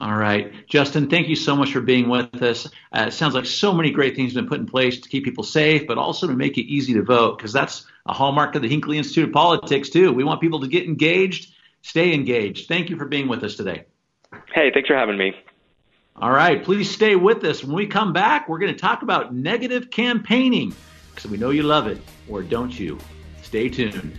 All 0.00 0.16
right. 0.16 0.66
Justin, 0.66 1.10
thank 1.10 1.28
you 1.28 1.36
so 1.36 1.54
much 1.54 1.72
for 1.72 1.82
being 1.82 2.08
with 2.08 2.42
us. 2.42 2.66
Uh, 2.90 3.06
it 3.08 3.12
sounds 3.12 3.34
like 3.34 3.44
so 3.44 3.74
many 3.74 3.90
great 3.90 4.16
things 4.16 4.32
have 4.32 4.42
been 4.42 4.48
put 4.48 4.58
in 4.58 4.66
place 4.66 4.98
to 5.00 5.08
keep 5.10 5.24
people 5.24 5.44
safe, 5.44 5.86
but 5.86 5.98
also 5.98 6.26
to 6.26 6.32
make 6.32 6.56
it 6.56 6.64
easy 6.64 6.94
to 6.94 7.02
vote, 7.02 7.36
because 7.36 7.52
that's 7.52 7.84
a 8.06 8.14
hallmark 8.14 8.54
of 8.54 8.62
the 8.62 8.68
Hinckley 8.68 8.96
Institute 8.96 9.28
of 9.28 9.34
Politics, 9.34 9.90
too. 9.90 10.10
We 10.10 10.24
want 10.24 10.40
people 10.40 10.60
to 10.60 10.68
get 10.68 10.84
engaged, 10.84 11.52
stay 11.82 12.14
engaged. 12.14 12.66
Thank 12.66 12.88
you 12.88 12.96
for 12.96 13.04
being 13.04 13.28
with 13.28 13.44
us 13.44 13.56
today. 13.56 13.84
Hey, 14.54 14.70
thanks 14.72 14.88
for 14.88 14.96
having 14.96 15.18
me. 15.18 15.34
All 16.16 16.30
right. 16.30 16.64
Please 16.64 16.90
stay 16.90 17.14
with 17.14 17.44
us. 17.44 17.62
When 17.62 17.76
we 17.76 17.86
come 17.86 18.14
back, 18.14 18.48
we're 18.48 18.58
going 18.58 18.72
to 18.72 18.80
talk 18.80 19.02
about 19.02 19.34
negative 19.34 19.90
campaigning, 19.90 20.74
because 21.10 21.30
we 21.30 21.36
know 21.36 21.50
you 21.50 21.62
love 21.62 21.86
it, 21.86 21.98
or 22.26 22.42
don't 22.42 22.78
you? 22.78 22.98
Stay 23.42 23.68
tuned. 23.68 24.18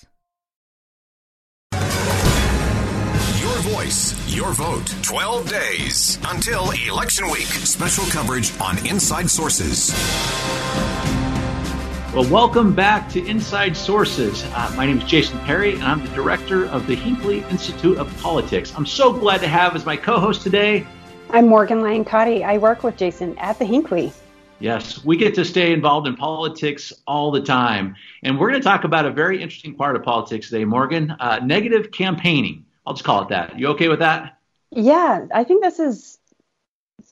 Voice, 3.81 4.35
your 4.35 4.53
vote. 4.53 4.93
12 5.01 5.49
days 5.49 6.19
until 6.25 6.69
election 6.87 7.27
week. 7.31 7.47
Special 7.47 8.05
coverage 8.05 8.51
on 8.59 8.77
Inside 8.85 9.27
Sources. 9.27 9.91
Well, 12.13 12.29
welcome 12.29 12.75
back 12.75 13.09
to 13.09 13.25
Inside 13.25 13.75
Sources. 13.75 14.43
Uh, 14.53 14.71
my 14.77 14.85
name 14.85 14.99
is 14.99 15.03
Jason 15.05 15.39
Perry, 15.39 15.73
and 15.73 15.83
I'm 15.83 16.05
the 16.05 16.13
director 16.13 16.65
of 16.67 16.85
the 16.85 16.95
Hinckley 16.95 17.39
Institute 17.49 17.97
of 17.97 18.15
Politics. 18.21 18.71
I'm 18.75 18.85
so 18.85 19.11
glad 19.13 19.39
to 19.41 19.47
have 19.47 19.75
as 19.75 19.83
my 19.83 19.97
co-host 19.97 20.43
today. 20.43 20.85
I'm 21.31 21.47
Morgan 21.47 21.81
Lyon 21.81 22.05
Cotti. 22.05 22.43
I 22.43 22.59
work 22.59 22.83
with 22.83 22.97
Jason 22.97 23.35
at 23.39 23.57
the 23.57 23.65
Hinckley. 23.65 24.13
Yes, 24.59 25.03
we 25.03 25.17
get 25.17 25.33
to 25.35 25.45
stay 25.45 25.73
involved 25.73 26.07
in 26.07 26.15
politics 26.15 26.93
all 27.07 27.31
the 27.31 27.41
time. 27.41 27.95
And 28.21 28.37
we're 28.39 28.51
going 28.51 28.61
to 28.61 28.63
talk 28.63 28.83
about 28.83 29.07
a 29.07 29.11
very 29.11 29.41
interesting 29.41 29.73
part 29.73 29.95
of 29.95 30.03
politics 30.03 30.49
today, 30.49 30.65
Morgan 30.65 31.15
uh, 31.19 31.39
negative 31.43 31.89
campaigning. 31.91 32.65
I'll 32.91 32.95
just 32.95 33.05
call 33.05 33.21
it 33.21 33.29
that. 33.29 33.57
You 33.57 33.67
okay 33.67 33.87
with 33.87 33.99
that? 33.99 34.37
Yeah, 34.69 35.25
I 35.33 35.45
think 35.45 35.63
this 35.63 35.79
is 35.79 36.19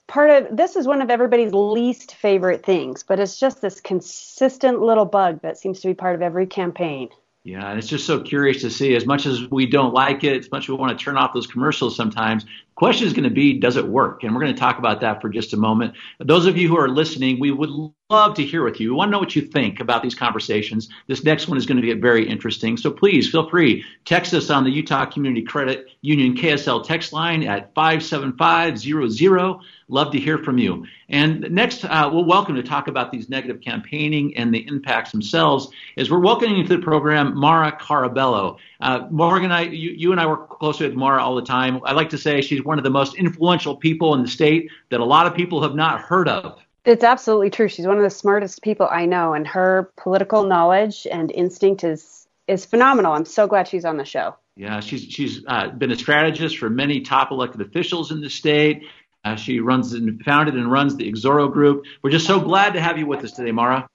part 0.08 0.30
of 0.30 0.58
this 0.58 0.76
is 0.76 0.86
one 0.86 1.02
of 1.02 1.10
everybody's 1.10 1.54
least 1.54 2.16
favorite 2.16 2.66
things, 2.66 3.02
but 3.02 3.18
it's 3.18 3.40
just 3.40 3.62
this 3.62 3.80
consistent 3.80 4.82
little 4.82 5.06
bug 5.06 5.42
that 5.42 5.58
seems 5.58 5.80
to 5.80 5.88
be 5.88 5.94
part 5.94 6.16
of 6.16 6.22
every 6.22 6.48
campaign. 6.48 7.08
Yeah, 7.46 7.70
and 7.70 7.80
it's 7.80 7.88
just 7.88 8.06
so 8.06 8.20
curious 8.20 8.60
to 8.64 8.70
see. 8.70 8.94
As 8.94 9.06
much 9.06 9.26
as 9.26 9.50
we 9.52 9.68
don't 9.68 9.94
like 9.94 10.26
it, 10.26 10.40
as 10.40 10.52
much 10.52 10.66
as 10.66 10.68
we 10.68 10.76
want 10.76 11.00
to 11.00 11.02
turn 11.02 11.16
off 11.16 11.34
those 11.34 11.48
commercials 11.48 11.96
sometimes, 11.96 12.46
question 12.80 13.06
is 13.06 13.12
going 13.12 13.26
to 13.26 13.30
be, 13.30 13.60
does 13.60 13.76
it 13.76 13.86
work? 13.86 14.24
And 14.24 14.34
we're 14.34 14.40
going 14.40 14.56
to 14.56 14.60
talk 14.60 14.80
about 14.80 15.02
that 15.02 15.20
for 15.20 15.28
just 15.28 15.52
a 15.52 15.58
moment. 15.58 15.96
Those 16.22 16.46
of 16.46 16.56
you 16.56 16.70
who 16.70 16.78
are 16.78 16.88
listening, 16.88 17.38
we 17.38 17.52
would 17.52 17.70
love 18.10 18.36
to 18.36 18.44
hear 18.44 18.64
with 18.64 18.80
you. 18.80 18.92
We 18.92 18.96
want 18.96 19.10
to 19.10 19.12
know 19.12 19.20
what 19.20 19.36
you 19.36 19.42
think 19.42 19.82
about 19.82 20.02
these 20.02 20.16
conversations. 20.16 20.88
This 21.06 21.26
next 21.26 21.50
one 21.50 21.58
is 21.58 21.66
going 21.66 21.82
to 21.82 21.86
get 21.86 22.00
very 22.00 22.28
interesting. 22.28 22.78
So 22.78 22.90
please 22.90 23.30
feel 23.30 23.50
free. 23.50 23.84
Text 24.06 24.34
us 24.34 24.50
on 24.50 24.64
the 24.64 24.72
Utah 24.72 25.06
Community 25.06 25.46
Credit 25.46 25.88
Union 26.02 26.36
KSL 26.36 26.84
text 26.86 27.12
line 27.12 27.44
at 27.44 27.74
57500. 27.76 29.60
Love 29.90 30.12
to 30.12 30.20
hear 30.20 30.38
from 30.38 30.58
you. 30.58 30.86
And 31.10 31.52
next, 31.52 31.84
uh, 31.84 32.10
we'll 32.12 32.26
welcome 32.26 32.56
to 32.56 32.64
talk 32.64 32.88
about 32.88 33.12
these 33.12 33.30
negative 33.30 33.60
campaigning 33.62 34.38
and 34.38 34.54
the 34.54 34.66
impacts 34.68 35.12
themselves 35.12 35.68
is 35.98 36.10
we're 36.10 36.20
welcoming 36.20 36.66
to 36.66 36.78
the 36.78 36.82
program 36.82 37.38
Mara 37.38 37.78
Carabello. 37.78 38.58
Uh, 38.80 39.08
Morgan, 39.12 39.52
I, 39.52 39.64
you, 39.64 39.92
you, 39.92 40.12
and 40.14 40.22
I 40.22 40.28
work 40.28 40.49
closely 40.60 40.88
with 40.88 40.96
Mara 40.96 41.24
all 41.24 41.36
the 41.36 41.42
time. 41.42 41.80
I 41.84 41.94
like 41.94 42.10
to 42.10 42.18
say 42.18 42.42
she's 42.42 42.64
one 42.64 42.78
of 42.78 42.84
the 42.84 42.90
most 42.90 43.16
influential 43.16 43.76
people 43.76 44.14
in 44.14 44.22
the 44.22 44.28
state 44.28 44.70
that 44.90 45.00
a 45.00 45.06
lot 45.06 45.26
of 45.26 45.36
people 45.36 45.64
have 45.64 45.76
not 45.76 46.02
heard 46.02 46.28
of. 46.28 46.60
It's 46.86 47.04
absolutely 47.04 47.50
true. 47.50 47.68
She's 47.68 47.88
one 47.88 47.98
of 47.98 48.04
the 48.04 48.10
smartest 48.10 48.62
people 48.62 48.88
I 48.90 49.06
know, 49.06 49.34
and 49.34 49.48
her 49.48 49.92
political 49.98 50.44
knowledge 50.44 51.08
and 51.10 51.32
instinct 51.32 51.84
is 51.84 52.28
is 52.48 52.66
phenomenal. 52.66 53.14
I'm 53.14 53.26
so 53.26 53.48
glad 53.48 53.68
she's 53.68 53.86
on 53.86 53.98
the 53.98 54.06
show. 54.06 54.36
Yeah, 54.56 54.80
she's 54.80 55.04
she's 55.04 55.44
uh, 55.48 55.70
been 55.70 55.92
a 55.92 55.96
strategist 55.96 56.58
for 56.58 56.70
many 56.70 57.02
top 57.02 57.32
elected 57.32 57.62
officials 57.62 58.12
in 58.12 58.22
the 58.22 58.30
state. 58.30 58.84
Uh, 59.24 59.36
she 59.36 59.60
runs 59.60 59.94
and 59.94 60.24
founded 60.24 60.56
and 60.56 60.72
runs 60.72 60.96
the 60.96 61.12
Exoro 61.12 61.52
Group. 61.52 61.86
We're 62.02 62.12
just 62.12 62.26
so 62.26 62.40
glad 62.40 62.74
to 62.74 62.82
have 62.82 62.98
you 62.98 63.06
with 63.06 63.24
us 63.24 63.34
today, 63.34 63.52
Mara. 63.52 63.90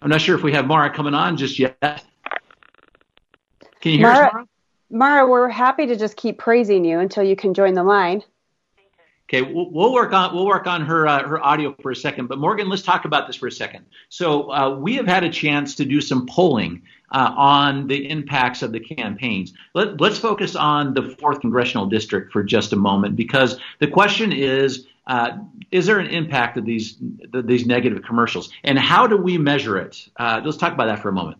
I'm 0.00 0.10
not 0.10 0.20
sure 0.20 0.36
if 0.36 0.42
we 0.42 0.52
have 0.52 0.66
Mara 0.66 0.94
coming 0.94 1.14
on 1.14 1.36
just 1.36 1.58
yet. 1.58 1.76
Can 3.80 3.92
you 3.92 3.98
hear 3.98 4.06
Mara, 4.06 4.26
us, 4.26 4.32
Mara? 4.32 4.46
Mara, 4.92 5.26
we're 5.26 5.48
happy 5.48 5.86
to 5.86 5.96
just 5.96 6.16
keep 6.16 6.38
praising 6.38 6.84
you 6.84 7.00
until 7.00 7.24
you 7.24 7.34
can 7.34 7.54
join 7.54 7.72
the 7.72 7.82
line. 7.82 8.22
Okay, 9.26 9.40
we'll, 9.40 9.94
work 9.94 10.12
on 10.12 10.34
we'll 10.34 10.44
work 10.44 10.66
on 10.66 10.82
her 10.82 11.06
uh, 11.06 11.26
her 11.26 11.42
audio 11.42 11.74
for 11.80 11.90
a 11.90 11.96
second. 11.96 12.26
But 12.26 12.36
Morgan, 12.36 12.68
let's 12.68 12.82
talk 12.82 13.06
about 13.06 13.26
this 13.26 13.36
for 13.36 13.46
a 13.46 13.52
second. 13.52 13.86
So 14.10 14.52
uh, 14.52 14.76
we 14.76 14.96
have 14.96 15.06
had 15.06 15.24
a 15.24 15.30
chance 15.30 15.76
to 15.76 15.86
do 15.86 16.02
some 16.02 16.26
polling 16.26 16.82
uh, 17.10 17.32
on 17.34 17.86
the 17.86 18.10
impacts 18.10 18.60
of 18.60 18.72
the 18.72 18.80
campaigns. 18.80 19.54
Let, 19.72 19.98
let's 20.02 20.18
focus 20.18 20.54
on 20.54 20.92
the 20.92 21.16
fourth 21.18 21.40
congressional 21.40 21.86
district 21.86 22.30
for 22.30 22.42
just 22.42 22.74
a 22.74 22.76
moment, 22.76 23.16
because 23.16 23.58
the 23.80 23.88
question 23.88 24.32
is. 24.32 24.86
Uh, 25.04 25.38
is 25.72 25.86
there 25.86 25.98
an 25.98 26.06
impact 26.06 26.56
of 26.56 26.64
these 26.64 26.96
these 27.32 27.66
negative 27.66 28.04
commercials, 28.04 28.52
and 28.62 28.78
how 28.78 29.04
do 29.08 29.16
we 29.16 29.36
measure 29.36 29.76
it? 29.76 30.08
Uh, 30.16 30.40
let's 30.44 30.56
talk 30.56 30.72
about 30.72 30.86
that 30.86 31.02
for 31.02 31.08
a 31.08 31.12
moment. 31.12 31.38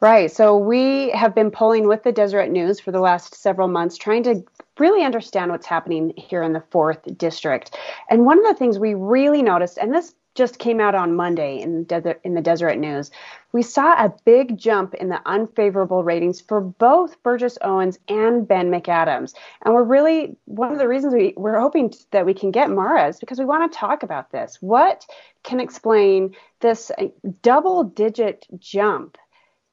Right. 0.00 0.30
So 0.30 0.58
we 0.58 1.10
have 1.10 1.34
been 1.34 1.50
polling 1.50 1.88
with 1.88 2.02
the 2.02 2.12
Deseret 2.12 2.50
News 2.50 2.78
for 2.80 2.92
the 2.92 3.00
last 3.00 3.34
several 3.34 3.68
months, 3.68 3.96
trying 3.96 4.22
to 4.24 4.44
really 4.78 5.02
understand 5.02 5.50
what's 5.50 5.66
happening 5.66 6.12
here 6.16 6.42
in 6.42 6.52
the 6.52 6.62
fourth 6.70 7.16
district. 7.16 7.76
And 8.10 8.26
one 8.26 8.38
of 8.38 8.44
the 8.44 8.58
things 8.58 8.78
we 8.78 8.92
really 8.92 9.42
noticed, 9.42 9.78
and 9.78 9.94
this 9.94 10.14
just 10.34 10.58
came 10.58 10.80
out 10.80 10.94
on 10.94 11.16
Monday 11.16 11.62
in, 11.62 11.84
Desert, 11.84 12.20
in 12.22 12.34
the 12.34 12.42
Deseret 12.42 12.78
News, 12.78 13.10
we 13.52 13.62
saw 13.62 13.94
a 13.94 14.12
big 14.26 14.58
jump 14.58 14.92
in 14.92 15.08
the 15.08 15.20
unfavorable 15.24 16.04
ratings 16.04 16.42
for 16.42 16.60
both 16.60 17.22
Burgess 17.22 17.56
Owens 17.62 17.98
and 18.08 18.46
Ben 18.46 18.70
McAdams. 18.70 19.32
And 19.64 19.72
we're 19.72 19.82
really, 19.82 20.36
one 20.44 20.72
of 20.72 20.78
the 20.78 20.88
reasons 20.88 21.14
we, 21.14 21.32
we're 21.38 21.58
hoping 21.58 21.90
that 22.10 22.26
we 22.26 22.34
can 22.34 22.50
get 22.50 22.68
Mara 22.68 23.08
is 23.08 23.18
because 23.18 23.38
we 23.38 23.46
want 23.46 23.72
to 23.72 23.78
talk 23.78 24.02
about 24.02 24.30
this. 24.30 24.58
What 24.60 25.06
can 25.42 25.58
explain 25.58 26.36
this 26.60 26.90
uh, 26.98 27.06
double 27.40 27.82
digit 27.82 28.46
jump 28.58 29.16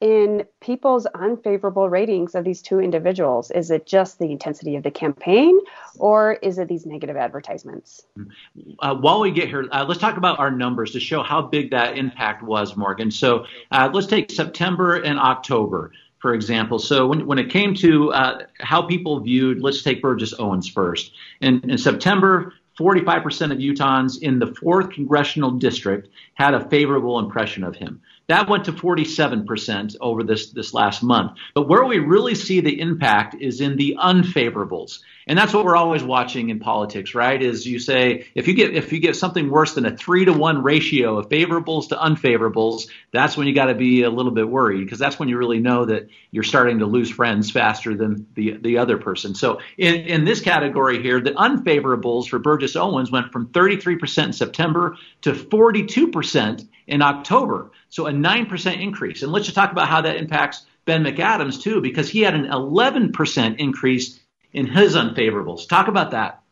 in 0.04 0.44
people's 0.60 1.06
unfavorable 1.14 1.88
ratings 1.88 2.34
of 2.34 2.44
these 2.44 2.60
two 2.60 2.78
individuals? 2.78 3.50
Is 3.50 3.70
it 3.70 3.86
just 3.86 4.18
the 4.18 4.30
intensity 4.30 4.76
of 4.76 4.82
the 4.82 4.90
campaign, 4.90 5.58
or 5.98 6.34
is 6.34 6.58
it 6.58 6.68
these 6.68 6.84
negative 6.84 7.16
advertisements? 7.16 8.04
Uh, 8.80 8.94
while 8.96 9.18
we 9.20 9.30
get 9.30 9.48
here, 9.48 9.66
uh, 9.72 9.82
let's 9.88 9.98
talk 9.98 10.18
about 10.18 10.38
our 10.38 10.50
numbers 10.50 10.90
to 10.90 11.00
show 11.00 11.22
how 11.22 11.40
big 11.40 11.70
that 11.70 11.96
impact 11.96 12.42
was, 12.42 12.76
Morgan. 12.76 13.10
So 13.10 13.46
uh, 13.70 13.88
let's 13.94 14.06
take 14.06 14.30
September 14.30 14.96
and 14.96 15.18
October. 15.18 15.90
For 16.18 16.34
example, 16.34 16.78
so 16.78 17.06
when, 17.06 17.26
when 17.26 17.38
it 17.38 17.48
came 17.48 17.74
to 17.76 18.12
uh, 18.12 18.42
how 18.60 18.82
people 18.82 19.20
viewed, 19.20 19.62
let's 19.62 19.82
take 19.82 20.02
Burgess 20.02 20.34
Owens 20.38 20.68
first. 20.68 21.12
In, 21.40 21.60
in 21.70 21.78
September, 21.78 22.52
45% 22.78 23.52
of 23.52 23.58
Utahns 23.58 24.20
in 24.20 24.38
the 24.38 24.46
4th 24.46 24.92
congressional 24.92 25.52
district 25.52 26.08
had 26.34 26.54
a 26.54 26.68
favorable 26.68 27.18
impression 27.18 27.62
of 27.64 27.76
him. 27.76 28.02
That 28.28 28.48
went 28.48 28.64
to 28.64 28.72
47% 28.72 29.96
over 30.00 30.22
this, 30.22 30.50
this 30.50 30.72
last 30.72 31.02
month. 31.02 31.32
But 31.54 31.68
where 31.68 31.84
we 31.84 31.98
really 31.98 32.34
see 32.34 32.60
the 32.60 32.80
impact 32.80 33.36
is 33.40 33.60
in 33.60 33.76
the 33.76 33.96
unfavorables. 34.00 35.00
And 35.26 35.38
that's 35.38 35.54
what 35.54 35.64
we're 35.64 35.76
always 35.76 36.02
watching 36.02 36.50
in 36.50 36.58
politics, 36.60 37.14
right? 37.14 37.42
Is 37.42 37.66
you 37.66 37.78
say 37.78 38.26
if 38.34 38.46
you 38.46 38.54
get 38.54 38.74
if 38.74 38.92
you 38.92 39.00
get 39.00 39.16
something 39.16 39.50
worse 39.50 39.74
than 39.74 39.86
a 39.86 39.96
three 39.96 40.26
to 40.26 40.32
one 40.32 40.62
ratio 40.62 41.18
of 41.18 41.30
favorables 41.30 41.88
to 41.88 41.96
unfavorables, 41.96 42.88
that's 43.10 43.36
when 43.36 43.46
you 43.46 43.54
got 43.54 43.66
to 43.66 43.74
be 43.74 44.02
a 44.02 44.10
little 44.10 44.32
bit 44.32 44.48
worried 44.48 44.84
because 44.84 44.98
that's 44.98 45.18
when 45.18 45.30
you 45.30 45.38
really 45.38 45.60
know 45.60 45.86
that 45.86 46.08
you're 46.30 46.42
starting 46.42 46.80
to 46.80 46.86
lose 46.86 47.10
friends 47.10 47.50
faster 47.50 47.94
than 47.96 48.26
the 48.34 48.58
the 48.58 48.76
other 48.76 48.98
person. 48.98 49.34
So 49.34 49.60
in 49.78 49.94
in 49.94 50.24
this 50.24 50.42
category 50.42 51.02
here, 51.02 51.20
the 51.20 51.30
unfavorables 51.30 52.28
for 52.28 52.38
Burgess 52.38 52.76
Owens 52.76 53.10
went 53.10 53.32
from 53.32 53.46
33% 53.48 54.24
in 54.24 54.32
September 54.34 54.96
to 55.22 55.32
42% 55.32 56.68
in 56.86 57.02
October. 57.02 57.70
So 57.88 58.06
a 58.06 58.12
9% 58.12 58.80
increase. 58.80 59.22
And 59.22 59.32
let's 59.32 59.46
just 59.46 59.56
talk 59.56 59.72
about 59.72 59.88
how 59.88 60.02
that 60.02 60.16
impacts 60.16 60.64
Ben 60.84 61.04
McAdams 61.04 61.62
too, 61.62 61.80
because 61.80 62.08
he 62.08 62.20
had 62.20 62.34
an 62.34 62.46
11% 62.46 63.58
increase 63.58 64.20
in 64.52 64.66
his 64.66 64.94
unfavorables. 64.94 65.68
Talk 65.68 65.88
about 65.88 66.10
that. 66.12 66.42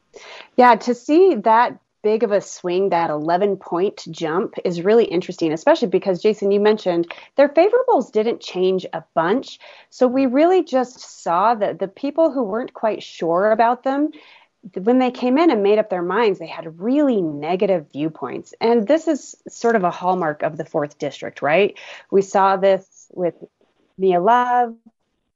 Yeah, 0.56 0.74
to 0.76 0.94
see 0.94 1.36
that 1.36 1.78
big 2.02 2.24
of 2.24 2.32
a 2.32 2.40
swing, 2.40 2.88
that 2.88 3.10
11 3.10 3.56
point 3.56 4.04
jump, 4.10 4.54
is 4.64 4.82
really 4.82 5.04
interesting, 5.04 5.52
especially 5.52 5.88
because, 5.88 6.20
Jason, 6.20 6.50
you 6.50 6.60
mentioned 6.60 7.12
their 7.36 7.48
favorables 7.48 8.10
didn't 8.10 8.40
change 8.40 8.84
a 8.92 9.04
bunch. 9.14 9.60
So 9.90 10.08
we 10.08 10.26
really 10.26 10.64
just 10.64 11.22
saw 11.22 11.54
that 11.54 11.78
the 11.78 11.88
people 11.88 12.32
who 12.32 12.42
weren't 12.42 12.74
quite 12.74 13.02
sure 13.02 13.52
about 13.52 13.84
them, 13.84 14.10
when 14.74 14.98
they 14.98 15.10
came 15.10 15.38
in 15.38 15.50
and 15.50 15.62
made 15.62 15.78
up 15.78 15.90
their 15.90 16.02
minds, 16.02 16.38
they 16.38 16.46
had 16.46 16.80
really 16.80 17.20
negative 17.20 17.86
viewpoints. 17.92 18.54
And 18.60 18.86
this 18.86 19.08
is 19.08 19.34
sort 19.48 19.76
of 19.76 19.84
a 19.84 19.90
hallmark 19.90 20.42
of 20.42 20.56
the 20.56 20.64
fourth 20.64 20.98
district, 20.98 21.42
right? 21.42 21.76
We 22.10 22.22
saw 22.22 22.56
this 22.56 23.06
with 23.12 23.34
Mia 23.98 24.20
Love, 24.20 24.74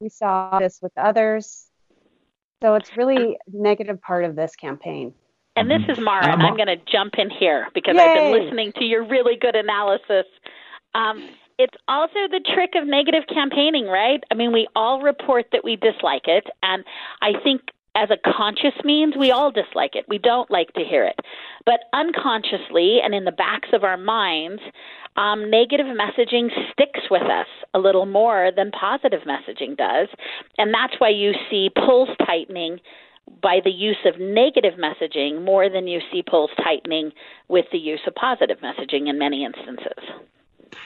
we 0.00 0.08
saw 0.08 0.58
this 0.58 0.80
with 0.80 0.92
others. 0.96 1.66
So 2.62 2.74
it's 2.74 2.96
really 2.96 3.34
a 3.34 3.36
negative 3.50 4.00
part 4.00 4.24
of 4.24 4.36
this 4.36 4.56
campaign. 4.56 5.12
And 5.56 5.70
this 5.70 5.82
is 5.88 5.98
Mara, 5.98 6.32
and 6.32 6.42
I'm 6.42 6.54
going 6.54 6.66
to 6.66 6.76
jump 6.76 7.14
in 7.16 7.30
here 7.30 7.68
because 7.72 7.96
Yay. 7.96 8.02
I've 8.02 8.14
been 8.14 8.44
listening 8.44 8.72
to 8.76 8.84
your 8.84 9.04
really 9.06 9.36
good 9.36 9.56
analysis. 9.56 10.26
Um, 10.94 11.30
it's 11.58 11.76
also 11.88 12.28
the 12.30 12.40
trick 12.54 12.74
of 12.74 12.86
negative 12.86 13.24
campaigning, 13.32 13.86
right? 13.86 14.22
I 14.30 14.34
mean, 14.34 14.52
we 14.52 14.68
all 14.76 15.00
report 15.00 15.46
that 15.52 15.64
we 15.64 15.76
dislike 15.76 16.28
it, 16.28 16.46
and 16.62 16.84
I 17.22 17.32
think 17.42 17.62
as 17.96 18.10
a 18.10 18.30
conscious 18.30 18.74
means, 18.84 19.14
we 19.18 19.30
all 19.30 19.50
dislike 19.50 19.94
it. 19.94 20.04
We 20.06 20.18
don't 20.18 20.50
like 20.50 20.72
to 20.74 20.84
hear 20.84 21.04
it. 21.04 21.18
But 21.64 21.80
unconsciously 21.94 22.98
and 23.02 23.14
in 23.14 23.24
the 23.24 23.32
backs 23.32 23.70
of 23.72 23.84
our 23.84 23.96
minds, 23.96 24.60
um, 25.16 25.50
negative 25.50 25.86
messaging 25.86 26.48
sticks 26.72 27.00
with 27.10 27.22
us 27.22 27.46
a 27.72 27.78
little 27.78 28.04
more 28.04 28.50
than 28.54 28.70
positive 28.70 29.22
messaging 29.26 29.76
does. 29.76 30.08
And 30.58 30.74
that's 30.74 30.94
why 30.98 31.08
you 31.08 31.32
see 31.50 31.70
pulls 31.74 32.10
tightening 32.26 32.80
by 33.42 33.60
the 33.64 33.70
use 33.70 33.96
of 34.04 34.20
negative 34.20 34.74
messaging 34.78 35.42
more 35.42 35.68
than 35.70 35.88
you 35.88 36.00
see 36.12 36.22
pulls 36.22 36.50
tightening 36.62 37.12
with 37.48 37.64
the 37.72 37.78
use 37.78 38.00
of 38.06 38.14
positive 38.14 38.58
messaging 38.58 39.08
in 39.08 39.18
many 39.18 39.44
instances. 39.44 40.04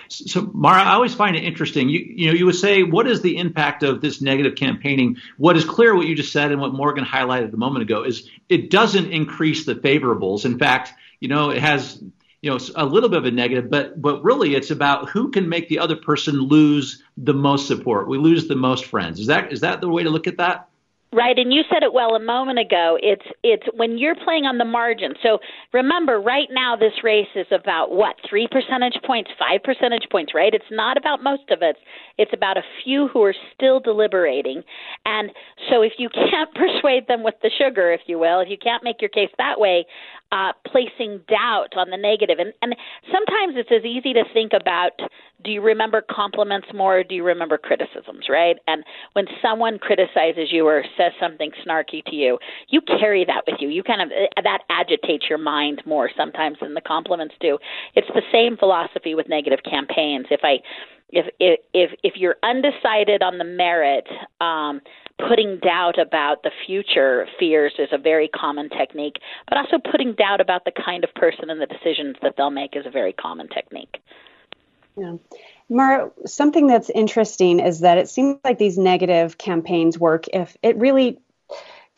So, 0.09 0.51
Mara, 0.53 0.83
I 0.83 0.95
always 0.95 1.15
find 1.15 1.37
it 1.37 1.45
interesting. 1.45 1.89
You, 1.89 2.01
you 2.01 2.27
know, 2.27 2.33
you 2.33 2.47
would 2.47 2.57
say, 2.57 2.83
what 2.83 3.07
is 3.07 3.23
the 3.23 3.37
impact 3.37 3.83
of 3.83 4.01
this 4.01 4.21
negative 4.21 4.55
campaigning? 4.57 5.17
What 5.37 5.57
is 5.57 5.65
clear, 5.65 5.95
what 5.95 6.07
you 6.07 6.15
just 6.15 6.33
said, 6.33 6.53
and 6.53 6.61
what 6.61 6.75
Morgan 6.75 7.05
highlighted 7.05 7.53
a 7.53 7.57
moment 7.57 7.83
ago, 7.83 8.05
is 8.05 8.29
it 8.49 8.71
doesn't 8.71 9.13
increase 9.13 9.67
the 9.67 9.75
favorables. 9.75 10.45
In 10.45 10.59
fact, 10.59 10.93
you 11.21 11.29
know, 11.29 11.51
it 11.51 11.61
has 11.61 12.03
you 12.43 12.51
know 12.51 12.59
a 12.75 12.87
little 12.87 13.09
bit 13.09 13.19
of 13.19 13.27
a 13.27 13.31
negative, 13.31 13.71
but 13.71 14.01
but 14.01 14.25
really 14.25 14.55
it's 14.55 14.71
about 14.71 15.11
who 15.11 15.31
can 15.31 15.49
make 15.49 15.69
the 15.69 15.79
other 15.79 15.97
person 15.97 16.37
lose 16.37 17.03
the 17.17 17.35
most 17.35 17.67
support. 17.67 18.09
We 18.09 18.19
lose 18.19 18.49
the 18.49 18.57
most 18.57 18.87
friends. 18.87 19.21
Is 19.21 19.27
that 19.27 19.53
is 19.53 19.61
that 19.61 19.81
the 19.81 19.89
way 19.89 20.03
to 20.03 20.11
look 20.11 20.27
at 20.27 20.39
that? 20.39 20.70
Right, 21.13 21.37
and 21.37 21.53
you 21.53 21.63
said 21.69 21.83
it 21.83 21.93
well 21.93 22.15
a 22.15 22.21
moment 22.21 22.61
ago. 22.61 22.97
It's 23.03 23.27
it's 23.43 23.67
when 23.75 23.99
you're 23.99 24.15
playing 24.15 24.45
on 24.45 24.59
the 24.59 24.65
margin. 24.65 25.15
So 25.25 25.41
remember, 25.73 26.21
right 26.21 26.47
now 26.53 26.77
this 26.77 26.93
race 27.03 27.27
is 27.35 27.49
about 27.51 27.91
what 27.91 28.15
three 28.29 28.47
percentage 28.47 28.95
points, 29.05 29.29
five 29.37 29.65
percentage 29.65 30.07
points. 30.09 30.31
Right? 30.37 30.55
It's 30.55 30.71
not 30.71 30.97
about 30.97 31.21
most 31.21 31.51
of 31.51 31.63
it. 31.63 31.75
It's 32.17 32.31
about 32.33 32.59
a 32.59 32.63
few 32.85 33.09
who 33.09 33.25
are 33.25 33.35
still 33.57 33.81
deliberating. 33.81 34.63
And 35.05 35.33
so 35.69 35.83
if 35.83 35.95
you 35.99 36.11
can't 36.11 36.55
persuade 36.55 37.09
them 37.09 37.25
with 37.25 37.35
the 37.43 37.51
sugar, 37.59 37.91
if 37.91 38.03
you 38.07 38.21
will, 38.21 38.39
if 38.39 38.49
you 38.49 38.59
can't 38.63 38.85
make 38.85 39.01
your 39.01 39.11
case 39.11 39.31
that 39.37 39.59
way, 39.59 39.87
uh, 40.33 40.53
placing 40.67 41.21
doubt 41.29 41.77
on 41.77 41.91
the 41.91 41.97
negative. 41.97 42.39
And, 42.39 42.53
and 42.63 42.75
sometimes 43.11 43.55
it's 43.57 43.71
as 43.73 43.85
easy 43.85 44.13
to 44.13 44.25
think 44.33 44.53
about 44.53 44.93
do 45.43 45.51
you 45.51 45.63
remember 45.63 46.03
compliments 46.09 46.69
more 46.75 46.99
or 46.99 47.05
do 47.05 47.15
you 47.15 47.25
remember 47.25 47.57
criticisms, 47.57 48.27
right? 48.29 48.57
And 48.67 48.85
when 49.15 49.27
someone 49.41 49.79
criticizes 49.79 50.49
you 50.53 50.67
or 50.67 50.85
says 50.97 51.13
something 51.19 51.51
snarky 51.67 52.05
to 52.05 52.15
you, 52.15 52.39
you 52.69 52.81
carry 52.83 53.25
that 53.25 53.45
with 53.47 53.57
you. 53.61 53.69
You 53.69 53.83
kind 53.83 54.03
of, 54.03 54.09
uh, 54.09 54.43
that 54.43 54.63
agitates 54.69 55.27
your 55.29 55.39
mind 55.39 55.83
more 55.87 56.11
sometimes 56.17 56.59
than 56.61 56.75
the 56.75 56.81
compliments 56.81 57.35
do. 57.41 57.59
It's 57.95 58.09
the 58.09 58.23
same 58.31 58.57
philosophy 58.57 59.15
with 59.15 59.29
negative 59.29 59.61
campaigns. 59.65 60.27
If 60.31 60.41
I, 60.43 60.59
if 61.13 61.27
if 61.39 61.91
if 62.03 62.15
you're 62.17 62.37
undecided 62.43 63.23
on 63.23 63.39
the 63.39 63.45
merit, 63.45 64.07
um, 64.41 64.81
putting 65.29 65.59
doubt 65.59 65.99
about 65.99 66.43
the 66.43 66.51
future 66.67 67.27
fears 67.39 67.73
is 67.79 67.89
a 67.93 67.99
very 67.99 68.29
common 68.29 68.69
technique, 68.69 69.17
but 69.49 69.59
also 69.59 69.79
putting 69.79 70.15
doubt 70.15 70.41
about 70.41 70.65
the 70.65 70.73
kind 70.73 71.05
of 71.05 71.13
person 71.15 71.51
and 71.51 71.61
the 71.61 71.67
decisions 71.67 72.17
that 72.23 72.35
they'll 72.37 72.51
make 72.51 72.77
is 72.77 72.87
a 72.87 72.91
very 72.91 73.13
common 73.13 73.49
technique. 73.49 73.99
Yeah. 74.97 75.17
Mara, 75.69 76.11
something 76.27 76.67
that's 76.67 76.91
interesting 76.91 77.61
is 77.61 77.81
that 77.81 77.99
it 77.99 78.09
seems 78.09 78.39
like 78.43 78.59
these 78.59 78.77
negative 78.77 79.39
campaigns 79.39 79.99
work 79.99 80.27
if 80.33 80.57
it 80.63 80.77
really 80.77 81.21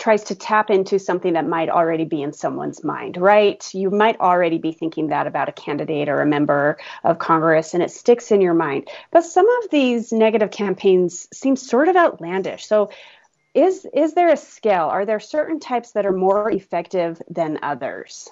tries 0.03 0.25
to 0.25 0.35
tap 0.35 0.69
into 0.69 0.99
something 0.99 1.35
that 1.35 1.47
might 1.47 1.69
already 1.69 2.05
be 2.05 2.23
in 2.23 2.33
someone's 2.33 2.83
mind, 2.83 3.17
right? 3.17 3.73
You 3.73 3.89
might 3.89 4.19
already 4.19 4.59
be 4.59 4.73
thinking 4.73 5.07
that 5.09 5.29
about 5.29 5.49
a 5.49 5.53
candidate 5.53 6.09
or 6.09 6.21
a 6.21 6.27
member 6.27 6.77
of 7.05 7.21
Congress 7.21 7.73
and 7.73 7.85
it 7.85 7.91
sticks 7.93 8.33
in 8.33 8.41
your 8.41 8.53
mind. 8.53 8.89
But 9.13 9.25
some 9.25 9.49
of 9.49 9.71
these 9.71 10.13
negative 10.13 10.51
campaigns 10.51 11.29
seem 11.33 11.55
sort 11.55 11.87
of 11.87 11.95
outlandish. 11.95 12.67
So 12.67 12.91
is 13.55 13.87
is 13.95 14.15
there 14.15 14.33
a 14.33 14.37
scale? 14.37 14.87
Are 14.87 15.07
there 15.07 15.21
certain 15.21 15.61
types 15.61 15.93
that 15.93 16.05
are 16.05 16.13
more 16.13 16.51
effective 16.51 17.23
than 17.31 17.61
others? 17.63 18.29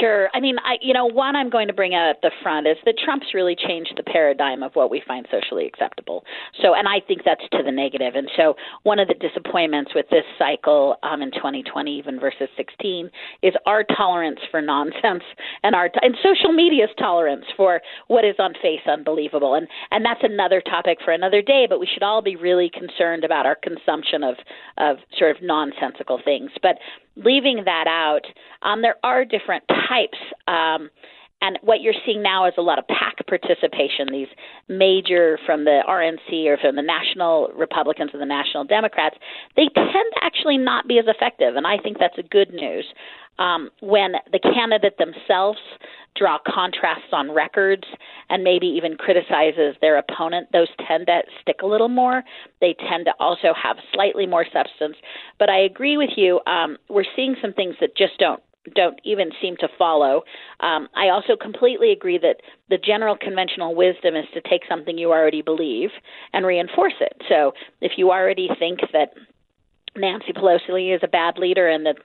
Sure. 0.00 0.28
I 0.34 0.40
mean, 0.40 0.56
I 0.64 0.76
you 0.80 0.92
know, 0.92 1.06
one 1.06 1.36
I'm 1.36 1.48
going 1.48 1.68
to 1.68 1.74
bring 1.74 1.94
out 1.94 2.10
at 2.10 2.20
the 2.20 2.32
front 2.42 2.66
is 2.66 2.76
that 2.84 2.94
Trump's 3.04 3.34
really 3.34 3.54
changed 3.54 3.92
the 3.96 4.02
paradigm 4.02 4.62
of 4.62 4.72
what 4.74 4.90
we 4.90 5.00
find 5.06 5.26
socially 5.30 5.66
acceptable. 5.66 6.24
So, 6.60 6.74
and 6.74 6.88
I 6.88 6.98
think 7.06 7.22
that's 7.24 7.42
to 7.52 7.62
the 7.64 7.70
negative. 7.70 8.14
And 8.16 8.28
so, 8.36 8.54
one 8.82 8.98
of 8.98 9.06
the 9.06 9.14
disappointments 9.14 9.92
with 9.94 10.06
this 10.10 10.24
cycle 10.38 10.96
um, 11.04 11.22
in 11.22 11.30
2020, 11.30 11.96
even 11.98 12.18
versus 12.18 12.48
16, 12.56 13.10
is 13.42 13.54
our 13.64 13.84
tolerance 13.84 14.40
for 14.50 14.60
nonsense 14.60 15.22
and 15.62 15.74
our 15.76 15.88
and 16.02 16.16
social 16.22 16.52
media's 16.52 16.90
tolerance 16.98 17.44
for 17.56 17.80
what 18.08 18.24
is 18.24 18.34
on 18.40 18.54
face 18.60 18.82
unbelievable. 18.86 19.54
And 19.54 19.68
and 19.92 20.04
that's 20.04 20.22
another 20.24 20.60
topic 20.60 20.98
for 21.04 21.12
another 21.12 21.42
day. 21.42 21.66
But 21.68 21.78
we 21.78 21.88
should 21.92 22.02
all 22.02 22.22
be 22.22 22.34
really 22.34 22.70
concerned 22.70 23.22
about 23.22 23.46
our 23.46 23.56
consumption 23.56 24.24
of 24.24 24.34
of 24.78 24.96
sort 25.16 25.36
of 25.36 25.42
nonsensical 25.42 26.20
things. 26.24 26.50
But 26.60 26.76
leaving 27.16 27.62
that 27.64 27.86
out, 27.88 28.22
um, 28.62 28.82
there 28.82 28.96
are 29.02 29.24
different 29.24 29.64
types. 29.68 30.18
Um, 30.46 30.90
and 31.42 31.58
what 31.62 31.82
you're 31.82 31.94
seeing 32.06 32.22
now 32.22 32.46
is 32.46 32.54
a 32.56 32.62
lot 32.62 32.78
of 32.78 32.86
PAC 32.88 33.26
participation. 33.26 34.08
These 34.10 34.28
major 34.68 35.38
from 35.44 35.64
the 35.64 35.82
RNC 35.86 36.46
or 36.46 36.56
from 36.56 36.76
the 36.76 36.82
National 36.82 37.50
Republicans 37.54 38.10
and 38.12 38.22
the 38.22 38.26
National 38.26 38.64
Democrats, 38.64 39.16
they 39.54 39.68
tend 39.74 40.08
to 40.14 40.20
actually 40.22 40.56
not 40.56 40.88
be 40.88 40.98
as 40.98 41.04
effective, 41.06 41.56
and 41.56 41.66
I 41.66 41.76
think 41.78 41.98
that's 41.98 42.16
a 42.18 42.22
good 42.22 42.52
news. 42.54 42.86
Um, 43.38 43.70
when 43.80 44.12
the 44.32 44.38
candidate 44.38 44.96
themselves 44.96 45.58
draw 46.18 46.38
contrasts 46.46 47.12
on 47.12 47.30
records 47.30 47.84
and 48.30 48.42
maybe 48.42 48.66
even 48.66 48.96
criticizes 48.96 49.76
their 49.80 49.98
opponent, 49.98 50.48
those 50.52 50.68
tend 50.86 51.06
to 51.06 51.20
stick 51.40 51.56
a 51.62 51.66
little 51.66 51.88
more. 51.88 52.22
They 52.60 52.74
tend 52.88 53.06
to 53.06 53.12
also 53.20 53.52
have 53.60 53.76
slightly 53.92 54.26
more 54.26 54.46
substance. 54.52 54.96
But 55.38 55.50
I 55.50 55.60
agree 55.60 55.96
with 55.96 56.10
you. 56.16 56.40
Um, 56.46 56.78
we're 56.88 57.04
seeing 57.14 57.36
some 57.40 57.52
things 57.52 57.76
that 57.80 57.96
just 57.96 58.18
don't 58.18 58.42
don't 58.74 59.00
even 59.04 59.30
seem 59.40 59.56
to 59.58 59.68
follow. 59.78 60.22
Um, 60.58 60.88
I 60.96 61.08
also 61.08 61.36
completely 61.40 61.92
agree 61.92 62.18
that 62.18 62.38
the 62.68 62.78
general 62.78 63.16
conventional 63.16 63.76
wisdom 63.76 64.16
is 64.16 64.24
to 64.34 64.40
take 64.40 64.62
something 64.68 64.98
you 64.98 65.12
already 65.12 65.40
believe 65.40 65.90
and 66.32 66.44
reinforce 66.44 66.94
it. 67.00 67.12
So 67.28 67.52
if 67.80 67.92
you 67.96 68.10
already 68.10 68.48
think 68.58 68.80
that 68.92 69.12
Nancy 69.96 70.32
Pelosi 70.32 70.94
is 70.94 71.00
a 71.02 71.08
bad 71.08 71.38
leader 71.38 71.68
and 71.68 71.86
that 71.86 71.96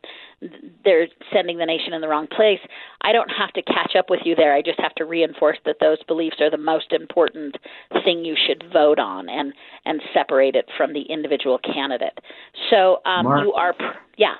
they're 0.83 1.07
sending 1.31 1.57
the 1.57 1.65
nation 1.65 1.93
in 1.93 2.01
the 2.01 2.07
wrong 2.07 2.27
place. 2.27 2.59
I 3.01 3.11
don't 3.11 3.29
have 3.29 3.53
to 3.53 3.61
catch 3.61 3.95
up 3.97 4.09
with 4.09 4.21
you 4.25 4.35
there. 4.35 4.53
I 4.53 4.61
just 4.61 4.79
have 4.79 4.95
to 4.95 5.05
reinforce 5.05 5.57
that 5.65 5.77
those 5.79 6.01
beliefs 6.07 6.37
are 6.39 6.49
the 6.49 6.57
most 6.57 6.91
important 6.91 7.57
thing 8.03 8.25
you 8.25 8.35
should 8.35 8.63
vote 8.73 8.99
on 8.99 9.29
and 9.29 9.53
and 9.85 10.01
separate 10.13 10.55
it 10.55 10.69
from 10.77 10.93
the 10.93 11.01
individual 11.03 11.59
candidate. 11.59 12.19
So 12.69 13.01
um, 13.05 13.25
Mark, 13.25 13.43
you 13.43 13.53
are, 13.53 13.75
yeah. 14.17 14.35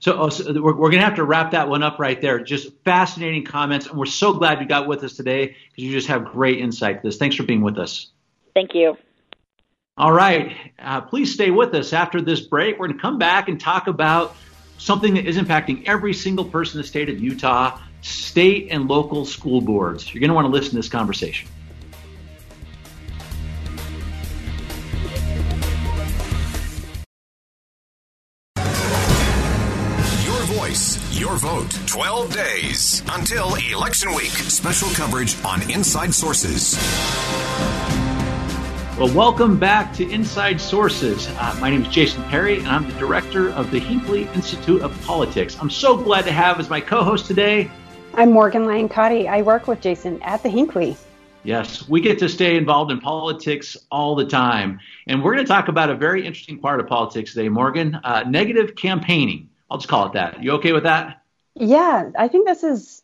So, 0.00 0.18
oh, 0.18 0.28
so 0.28 0.52
we're, 0.52 0.74
we're 0.74 0.90
going 0.90 1.00
to 1.00 1.06
have 1.06 1.14
to 1.14 1.24
wrap 1.24 1.52
that 1.52 1.68
one 1.68 1.82
up 1.82 1.98
right 1.98 2.20
there. 2.20 2.38
Just 2.38 2.72
fascinating 2.84 3.44
comments, 3.44 3.86
and 3.86 3.98
we're 3.98 4.04
so 4.04 4.34
glad 4.34 4.60
you 4.60 4.66
got 4.66 4.86
with 4.86 5.02
us 5.02 5.14
today 5.14 5.46
because 5.46 5.84
you 5.84 5.92
just 5.92 6.08
have 6.08 6.26
great 6.26 6.58
insight 6.58 7.02
to 7.02 7.08
this. 7.08 7.16
Thanks 7.16 7.36
for 7.36 7.44
being 7.44 7.62
with 7.62 7.78
us. 7.78 8.10
Thank 8.54 8.74
you. 8.74 8.96
All 9.96 10.12
right. 10.12 10.56
Uh, 10.78 11.02
please 11.02 11.32
stay 11.32 11.50
with 11.50 11.72
us 11.74 11.92
after 11.92 12.20
this 12.20 12.40
break. 12.40 12.78
We're 12.78 12.88
going 12.88 12.98
to 12.98 13.02
come 13.02 13.18
back 13.18 13.48
and 13.48 13.60
talk 13.60 13.86
about 13.86 14.34
something 14.76 15.14
that 15.14 15.26
is 15.26 15.36
impacting 15.36 15.84
every 15.86 16.12
single 16.12 16.44
person 16.44 16.78
in 16.78 16.82
the 16.82 16.88
state 16.88 17.08
of 17.08 17.20
Utah 17.20 17.78
state 18.02 18.68
and 18.70 18.88
local 18.88 19.24
school 19.24 19.60
boards. 19.60 20.12
You're 20.12 20.20
going 20.20 20.28
to 20.28 20.34
want 20.34 20.46
to 20.46 20.50
listen 20.50 20.70
to 20.70 20.76
this 20.76 20.88
conversation. 20.88 21.48
Your 28.56 30.42
voice, 30.58 31.18
your 31.18 31.36
vote. 31.36 31.70
12 31.86 32.34
days 32.34 33.02
until 33.10 33.54
election 33.54 34.12
week. 34.12 34.32
Special 34.32 34.88
coverage 34.90 35.36
on 35.44 35.70
Inside 35.70 36.12
Sources. 36.12 36.74
Well, 38.96 39.12
welcome 39.12 39.58
back 39.58 39.92
to 39.94 40.08
Inside 40.08 40.60
Sources. 40.60 41.26
Uh, 41.26 41.58
my 41.60 41.68
name 41.68 41.82
is 41.82 41.88
Jason 41.88 42.22
Perry, 42.24 42.58
and 42.58 42.68
I'm 42.68 42.88
the 42.88 42.96
director 42.96 43.50
of 43.50 43.72
the 43.72 43.80
Hinckley 43.80 44.28
Institute 44.34 44.82
of 44.82 45.02
Politics. 45.02 45.56
I'm 45.60 45.68
so 45.68 45.96
glad 45.96 46.24
to 46.26 46.30
have 46.30 46.60
as 46.60 46.70
my 46.70 46.80
co-host 46.80 47.26
today. 47.26 47.68
I'm 48.14 48.30
Morgan 48.30 48.66
Lyon 48.66 48.88
Cotti. 48.88 49.28
I 49.28 49.42
work 49.42 49.66
with 49.66 49.80
Jason 49.80 50.22
at 50.22 50.44
the 50.44 50.48
Hinckley. 50.48 50.96
Yes, 51.42 51.88
we 51.88 52.00
get 52.00 52.20
to 52.20 52.28
stay 52.28 52.56
involved 52.56 52.92
in 52.92 53.00
politics 53.00 53.76
all 53.90 54.14
the 54.14 54.26
time, 54.26 54.78
and 55.08 55.24
we're 55.24 55.34
going 55.34 55.44
to 55.44 55.52
talk 55.52 55.66
about 55.66 55.90
a 55.90 55.96
very 55.96 56.24
interesting 56.24 56.60
part 56.60 56.78
of 56.78 56.86
politics 56.86 57.34
today, 57.34 57.48
Morgan. 57.48 57.96
Uh, 57.96 58.22
negative 58.28 58.76
campaigning. 58.76 59.50
I'll 59.72 59.78
just 59.78 59.88
call 59.88 60.06
it 60.06 60.12
that. 60.12 60.40
You 60.40 60.52
okay 60.52 60.72
with 60.72 60.84
that? 60.84 61.20
Yeah, 61.56 62.10
I 62.16 62.28
think 62.28 62.46
this 62.46 62.62
is 62.62 63.02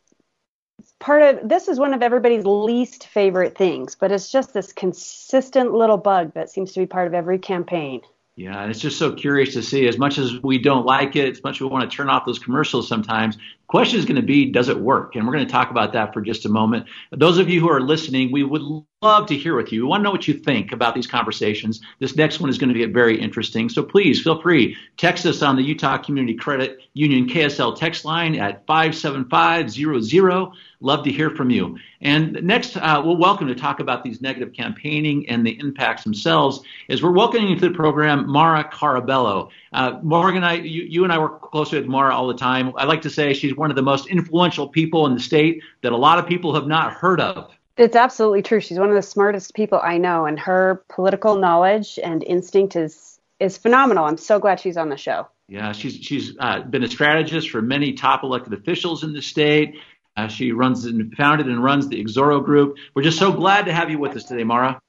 part 1.01 1.23
of 1.23 1.49
this 1.49 1.67
is 1.67 1.79
one 1.79 1.93
of 1.93 2.03
everybody's 2.03 2.45
least 2.47 3.09
favorite 3.09 3.59
things, 3.59 3.97
but 3.97 4.13
it's 4.13 4.31
just 4.31 4.55
this 4.55 4.73
consistent 4.73 5.73
little 5.75 5.97
bug 5.97 6.33
that 6.35 6.51
seems 6.51 6.73
to 6.73 6.81
be 6.81 6.87
part 6.87 7.09
of 7.09 7.15
every 7.15 7.39
campaign. 7.39 8.03
Yeah, 8.37 8.63
and 8.63 8.71
it's 8.71 8.81
just 8.81 8.99
so 8.99 9.13
curious 9.13 9.53
to 9.55 9.63
see. 9.63 9.89
As 9.89 9.99
much 9.99 10.17
as 10.17 10.41
we 10.43 10.59
don't 10.59 10.87
like 10.87 11.17
it, 11.17 11.31
as 11.31 11.43
much 11.43 11.57
as 11.57 11.61
we 11.63 11.67
want 11.67 11.91
to 11.91 11.95
turn 11.95 12.09
off 12.09 12.25
those 12.25 12.39
commercials 12.39 12.89
sometimes, 12.89 13.37
question 13.71 14.01
is 14.01 14.05
going 14.05 14.17
to 14.17 14.23
be, 14.23 14.51
does 14.51 14.69
it 14.69 14.81
work? 14.81 15.15
And 15.15 15.25
we're 15.25 15.33
going 15.33 15.47
to 15.47 15.53
talk 15.53 15.71
about 15.71 15.93
that 15.93 16.13
for 16.13 16.21
just 16.21 16.45
a 16.45 16.49
moment. 16.49 16.87
Those 17.13 17.39
of 17.39 17.49
you 17.49 17.61
who 17.61 17.71
are 17.71 17.81
listening, 17.81 18.33
we 18.33 18.43
would 18.43 18.63
love 19.01 19.27
to 19.27 19.37
hear 19.37 19.57
with 19.57 19.73
you. 19.73 19.83
We 19.83 19.89
want 19.89 20.01
to 20.01 20.05
know 20.05 20.11
what 20.11 20.27
you 20.29 20.35
think 20.35 20.73
about 20.73 20.95
these 20.95 21.07
conversations. 21.07 21.81
This 22.01 22.17
next 22.17 22.41
one 22.41 22.51
is 22.51 22.59
going 22.59 22.73
to 22.73 22.79
get 22.79 22.93
very 22.93 23.19
interesting. 23.19 23.69
So 23.69 23.85
please 23.85 24.21
feel 24.21 24.43
free. 24.43 24.77
Text 24.97 25.25
us 25.25 25.41
on 25.41 25.55
the 25.55 25.63
Utah 25.63 25.99
Community 25.99 26.37
Credit 26.37 26.81
Union 26.95 27.29
KSL 27.29 27.79
text 27.79 28.05
line 28.05 28.35
at 28.35 28.67
57500. 28.67 30.53
Love 30.83 31.05
to 31.05 31.13
hear 31.13 31.31
from 31.31 31.51
you. 31.51 31.79
And 32.01 32.43
next, 32.43 32.77
uh, 32.77 33.03
we'll 33.05 33.19
welcome 33.19 33.49
to 33.49 33.55
talk 33.55 33.81
about 33.81 34.03
these 34.03 34.23
negative 34.23 34.55
campaigning 34.55 35.29
and 35.29 35.47
the 35.47 35.59
impacts 35.59 36.05
themselves. 36.05 36.61
Is 36.89 37.03
we're 37.03 37.13
welcoming 37.13 37.59
to 37.59 37.69
the 37.69 37.75
program 37.75 38.29
Mara 38.29 38.65
Carabello. 38.65 39.51
Uh, 39.73 39.99
Morgan, 40.03 40.43
I, 40.43 40.55
you, 40.55 40.83
you, 40.83 41.05
and 41.05 41.13
I 41.13 41.19
work 41.19 41.43
closely 41.43 41.79
with 41.79 41.89
Mara 41.89 42.15
all 42.15 42.29
the 42.29 42.35
time. 42.35 42.73
I 42.77 42.85
like 42.85 43.03
to 43.03 43.11
say 43.11 43.35
she's 43.35 43.55
one 43.61 43.71
of 43.71 43.77
the 43.77 43.83
most 43.83 44.07
influential 44.09 44.67
people 44.67 45.07
in 45.07 45.15
the 45.15 45.21
state 45.21 45.63
that 45.83 45.93
a 45.93 45.97
lot 45.97 46.19
of 46.19 46.27
people 46.27 46.55
have 46.55 46.67
not 46.67 46.95
heard 46.95 47.21
of. 47.21 47.53
It's 47.77 47.95
absolutely 47.95 48.41
true. 48.43 48.59
She's 48.59 48.79
one 48.79 48.89
of 48.89 48.95
the 48.95 49.03
smartest 49.03 49.55
people 49.55 49.79
I 49.83 49.99
know, 49.99 50.25
and 50.25 50.41
her 50.41 50.83
political 50.89 51.37
knowledge 51.37 51.99
and 52.03 52.25
instinct 52.25 52.75
is 52.75 53.21
is 53.39 53.59
phenomenal. 53.59 54.07
I'm 54.07 54.17
so 54.17 54.39
glad 54.39 54.61
she's 54.61 54.79
on 54.79 54.89
the 54.89 54.97
show. 54.97 55.29
Yeah, 55.47 55.73
she's 55.73 55.95
she's 55.95 56.33
uh, 56.39 56.63
been 56.63 56.83
a 56.83 56.89
strategist 56.89 57.51
for 57.51 57.61
many 57.61 57.93
top 57.93 58.25
elected 58.25 58.55
officials 58.55 59.05
in 59.05 59.13
the 59.13 59.21
state. 59.21 59.77
Uh, 60.17 60.29
she 60.29 60.53
runs 60.53 60.87
and 60.87 61.15
founded 61.15 61.47
and 61.47 61.63
runs 61.63 61.87
the 61.89 62.03
Exoro 62.03 62.43
Group. 62.43 62.77
We're 62.95 63.03
just 63.03 63.19
so 63.19 63.31
glad 63.31 63.67
to 63.67 63.75
have 63.75 63.91
you 63.91 63.99
with 63.99 64.17
us 64.17 64.25
today, 64.25 64.45
Mara. 64.45 64.81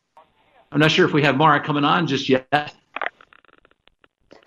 I'm 0.72 0.80
not 0.80 0.92
sure 0.92 1.06
if 1.06 1.14
we 1.14 1.24
have 1.24 1.36
Mara 1.36 1.62
coming 1.62 1.84
on 1.84 2.08
just 2.08 2.30
yet. 2.30 2.74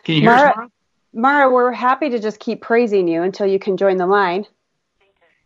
Can 0.03 0.15
you 0.17 0.21
hear 0.23 0.31
Mara, 0.31 0.51
us, 0.51 0.57
Mara? 0.57 0.71
Mara, 1.15 1.49
we're 1.49 1.73
happy 1.73 2.11
to 2.11 2.19
just 2.19 2.41
keep 2.41 2.61
praising 2.61 3.07
you 3.07 3.23
until 3.23 3.47
you 3.47 3.59
can 3.59 3.77
join 3.77 3.97
the 3.97 4.07
line. 4.07 4.47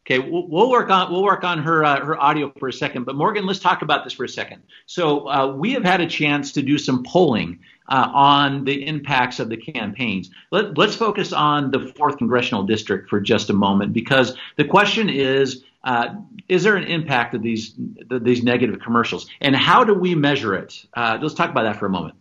Okay, 0.06 0.18
we'll, 0.18 0.70
work 0.70 0.88
on 0.88 1.12
we'll 1.12 1.22
work 1.22 1.44
on 1.44 1.58
her 1.58 1.84
uh, 1.84 2.02
her 2.02 2.18
audio 2.18 2.50
for 2.58 2.68
a 2.68 2.72
second. 2.72 3.04
But 3.04 3.14
Morgan, 3.14 3.44
let's 3.44 3.58
talk 3.58 3.82
about 3.82 4.04
this 4.04 4.14
for 4.14 4.24
a 4.24 4.28
second. 4.28 4.62
So 4.86 5.28
uh, 5.28 5.52
we 5.52 5.72
have 5.72 5.84
had 5.84 6.00
a 6.00 6.06
chance 6.06 6.52
to 6.52 6.62
do 6.62 6.78
some 6.78 7.02
polling 7.02 7.58
uh, 7.90 8.10
on 8.14 8.64
the 8.64 8.86
impacts 8.86 9.38
of 9.38 9.50
the 9.50 9.58
campaigns. 9.58 10.30
Let, 10.50 10.78
let's 10.78 10.96
focus 10.96 11.34
on 11.34 11.70
the 11.70 11.92
fourth 11.94 12.16
congressional 12.16 12.62
district 12.62 13.10
for 13.10 13.20
just 13.20 13.50
a 13.50 13.52
moment, 13.52 13.92
because 13.92 14.36
the 14.56 14.64
question 14.64 15.10
is. 15.10 15.64
Uh, 15.84 16.16
is 16.48 16.64
there 16.64 16.74
an 16.74 16.84
impact 16.84 17.34
of 17.34 17.42
these 17.42 17.72
these 18.10 18.42
negative 18.42 18.80
commercials, 18.80 19.30
and 19.40 19.54
how 19.54 19.84
do 19.84 19.94
we 19.94 20.12
measure 20.14 20.54
it? 20.56 20.84
Uh, 20.92 21.18
let's 21.22 21.34
talk 21.34 21.50
about 21.50 21.62
that 21.62 21.76
for 21.76 21.86
a 21.86 21.88
moment. 21.88 22.16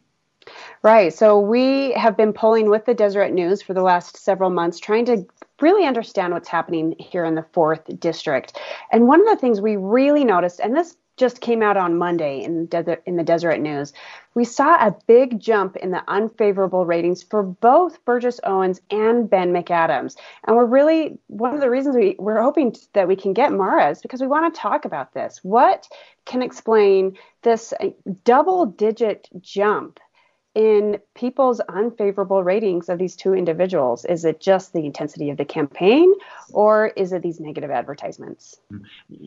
Right. 0.87 1.13
So 1.13 1.37
we 1.37 1.91
have 1.95 2.15
been 2.15 2.31
polling 2.31 2.69
with 2.69 2.85
the 2.85 2.93
Deseret 2.93 3.33
News 3.33 3.61
for 3.61 3.73
the 3.73 3.81
last 3.81 4.15
several 4.15 4.49
months, 4.49 4.79
trying 4.79 5.03
to 5.07 5.27
really 5.59 5.85
understand 5.85 6.31
what's 6.31 6.47
happening 6.47 6.95
here 6.97 7.25
in 7.25 7.35
the 7.35 7.45
fourth 7.51 7.99
district. 7.99 8.57
And 8.93 9.05
one 9.05 9.19
of 9.19 9.27
the 9.27 9.35
things 9.35 9.59
we 9.59 9.75
really 9.75 10.23
noticed, 10.23 10.61
and 10.61 10.73
this 10.73 10.95
just 11.17 11.41
came 11.41 11.61
out 11.61 11.75
on 11.75 11.97
Monday 11.97 12.41
in, 12.41 12.67
Desert, 12.67 13.03
in 13.05 13.17
the 13.17 13.23
Deseret 13.25 13.59
News, 13.59 13.91
we 14.33 14.45
saw 14.45 14.75
a 14.75 14.95
big 15.07 15.41
jump 15.41 15.75
in 15.75 15.91
the 15.91 16.03
unfavorable 16.07 16.85
ratings 16.85 17.21
for 17.21 17.43
both 17.43 18.05
Burgess 18.05 18.39
Owens 18.45 18.79
and 18.89 19.29
Ben 19.29 19.51
McAdams. 19.51 20.15
And 20.45 20.55
we're 20.55 20.63
really, 20.63 21.19
one 21.27 21.53
of 21.53 21.59
the 21.59 21.69
reasons 21.69 21.97
we, 21.97 22.15
we're 22.17 22.41
hoping 22.41 22.73
that 22.93 23.09
we 23.09 23.17
can 23.17 23.33
get 23.33 23.51
Mara 23.51 23.89
is 23.89 24.01
because 24.01 24.21
we 24.21 24.27
want 24.27 24.53
to 24.53 24.57
talk 24.57 24.85
about 24.85 25.13
this. 25.13 25.41
What 25.43 25.85
can 26.23 26.41
explain 26.41 27.17
this 27.41 27.73
uh, 27.81 27.89
double 28.23 28.67
digit 28.67 29.27
jump 29.41 29.99
in 30.57 30.97
people's 31.13 31.59
unfavorable 31.69 32.43
ratings 32.43 32.89
of 32.89 32.97
these 32.97 33.15
two 33.15 33.35
individuals? 33.35 34.05
Is 34.05 34.25
it 34.25 34.41
just 34.41 34.73
the 34.73 34.87
intensity 34.87 35.29
of 35.29 35.37
the 35.37 35.45
campaign, 35.45 36.11
or 36.51 36.87
is 36.87 37.13
it 37.13 37.21
these 37.21 37.39
negative 37.39 37.69
advertisements? 37.69 38.59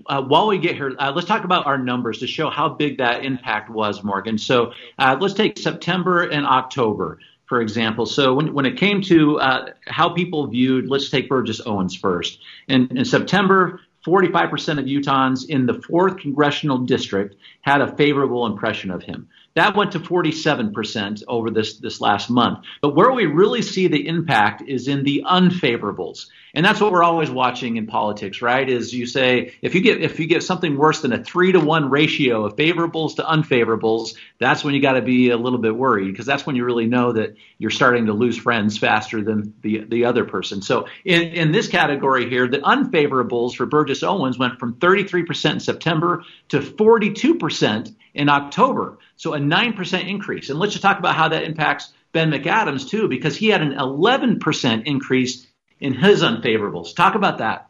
Uh, 0.06 0.22
while 0.22 0.48
we 0.48 0.58
get 0.58 0.74
here, 0.74 0.92
uh, 0.98 1.12
let's 1.14 1.28
talk 1.28 1.44
about 1.44 1.66
our 1.66 1.78
numbers 1.78 2.18
to 2.18 2.26
show 2.26 2.50
how 2.50 2.68
big 2.68 2.98
that 2.98 3.24
impact 3.24 3.70
was, 3.70 4.02
Morgan. 4.02 4.38
So 4.38 4.72
uh, 4.98 5.16
let's 5.20 5.34
take 5.34 5.56
September 5.56 6.24
and 6.24 6.44
October. 6.44 7.20
For 7.46 7.60
example, 7.60 8.06
so 8.06 8.34
when, 8.34 8.52
when 8.52 8.66
it 8.66 8.76
came 8.76 9.00
to 9.02 9.38
uh, 9.38 9.66
how 9.86 10.08
people 10.08 10.48
viewed, 10.48 10.88
let's 10.88 11.10
take 11.10 11.28
Burgess 11.28 11.60
Owens 11.64 11.94
first. 11.94 12.40
In, 12.66 12.96
in 12.96 13.04
September, 13.04 13.80
45% 14.06 14.78
of 14.78 14.86
Utahns 14.86 15.48
in 15.48 15.66
the 15.66 15.74
4th 15.74 16.20
congressional 16.20 16.78
district 16.78 17.36
had 17.60 17.82
a 17.82 17.94
favorable 17.96 18.46
impression 18.46 18.90
of 18.90 19.02
him. 19.02 19.28
That 19.54 19.76
went 19.76 19.92
to 19.92 20.00
47% 20.00 21.22
over 21.26 21.50
this, 21.50 21.78
this 21.78 22.00
last 22.00 22.30
month. 22.30 22.60
But 22.82 22.94
where 22.94 23.12
we 23.12 23.26
really 23.26 23.62
see 23.62 23.88
the 23.88 24.06
impact 24.06 24.62
is 24.66 24.88
in 24.88 25.02
the 25.02 25.24
unfavorables. 25.26 26.26
And 26.54 26.64
that's 26.64 26.80
what 26.80 26.92
we're 26.92 27.02
always 27.02 27.30
watching 27.30 27.76
in 27.76 27.86
politics, 27.86 28.42
right? 28.42 28.68
Is 28.68 28.92
you 28.92 29.06
say 29.06 29.54
if 29.62 29.74
you 29.74 29.80
get 29.80 30.02
if 30.02 30.18
you 30.18 30.26
get 30.26 30.42
something 30.42 30.76
worse 30.76 31.00
than 31.00 31.12
a 31.12 31.22
three 31.22 31.52
to 31.52 31.60
one 31.60 31.90
ratio 31.90 32.44
of 32.44 32.56
favorables 32.56 33.16
to 33.16 33.22
unfavorables, 33.22 34.14
that's 34.38 34.64
when 34.64 34.74
you 34.74 34.82
got 34.82 34.92
to 34.92 35.02
be 35.02 35.30
a 35.30 35.36
little 35.36 35.58
bit 35.58 35.76
worried 35.76 36.10
because 36.10 36.26
that's 36.26 36.46
when 36.46 36.56
you 36.56 36.64
really 36.64 36.86
know 36.86 37.12
that 37.12 37.36
you're 37.58 37.70
starting 37.70 38.06
to 38.06 38.12
lose 38.12 38.36
friends 38.36 38.78
faster 38.78 39.22
than 39.22 39.54
the 39.62 39.84
the 39.84 40.04
other 40.06 40.24
person. 40.24 40.62
So 40.62 40.88
in 41.04 41.22
in 41.22 41.52
this 41.52 41.68
category 41.68 42.28
here, 42.28 42.48
the 42.48 42.58
unfavorables 42.58 43.54
for 43.54 43.66
Burgess 43.66 44.02
Owens 44.02 44.38
went 44.38 44.58
from 44.58 44.74
33% 44.74 45.52
in 45.52 45.60
September 45.60 46.24
to 46.48 46.60
42% 46.60 47.94
in 48.14 48.28
October. 48.28 48.98
So 49.16 49.34
a 49.34 49.38
9% 49.38 50.08
increase. 50.08 50.50
And 50.50 50.58
let's 50.58 50.72
just 50.72 50.82
talk 50.82 50.98
about 50.98 51.14
how 51.14 51.28
that 51.28 51.44
impacts 51.44 51.92
Ben 52.12 52.30
McAdams 52.30 52.88
too, 52.88 53.08
because 53.08 53.36
he 53.36 53.48
had 53.48 53.62
an 53.62 53.74
11% 53.74 54.86
increase 54.86 55.46
in 55.80 55.94
his 55.94 56.22
unfavorables. 56.22 56.94
Talk 56.94 57.14
about 57.14 57.38
that. 57.38 57.68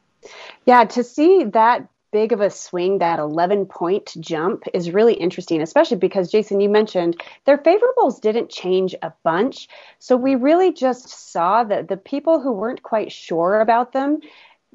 Yeah, 0.66 0.84
to 0.84 1.04
see 1.04 1.44
that 1.44 1.88
big 2.12 2.32
of 2.32 2.40
a 2.40 2.50
swing, 2.50 2.98
that 2.98 3.18
11 3.18 3.66
point 3.66 4.14
jump, 4.18 4.64
is 4.74 4.90
really 4.90 5.14
interesting, 5.14 5.62
especially 5.62 5.96
because, 5.96 6.30
Jason, 6.30 6.60
you 6.60 6.68
mentioned 6.68 7.20
their 7.44 7.58
favorables 7.58 8.20
didn't 8.20 8.50
change 8.50 8.94
a 9.02 9.12
bunch. 9.22 9.68
So 9.98 10.16
we 10.16 10.34
really 10.34 10.72
just 10.72 11.08
saw 11.32 11.64
that 11.64 11.88
the 11.88 11.96
people 11.96 12.40
who 12.40 12.52
weren't 12.52 12.82
quite 12.82 13.12
sure 13.12 13.60
about 13.60 13.92
them, 13.92 14.20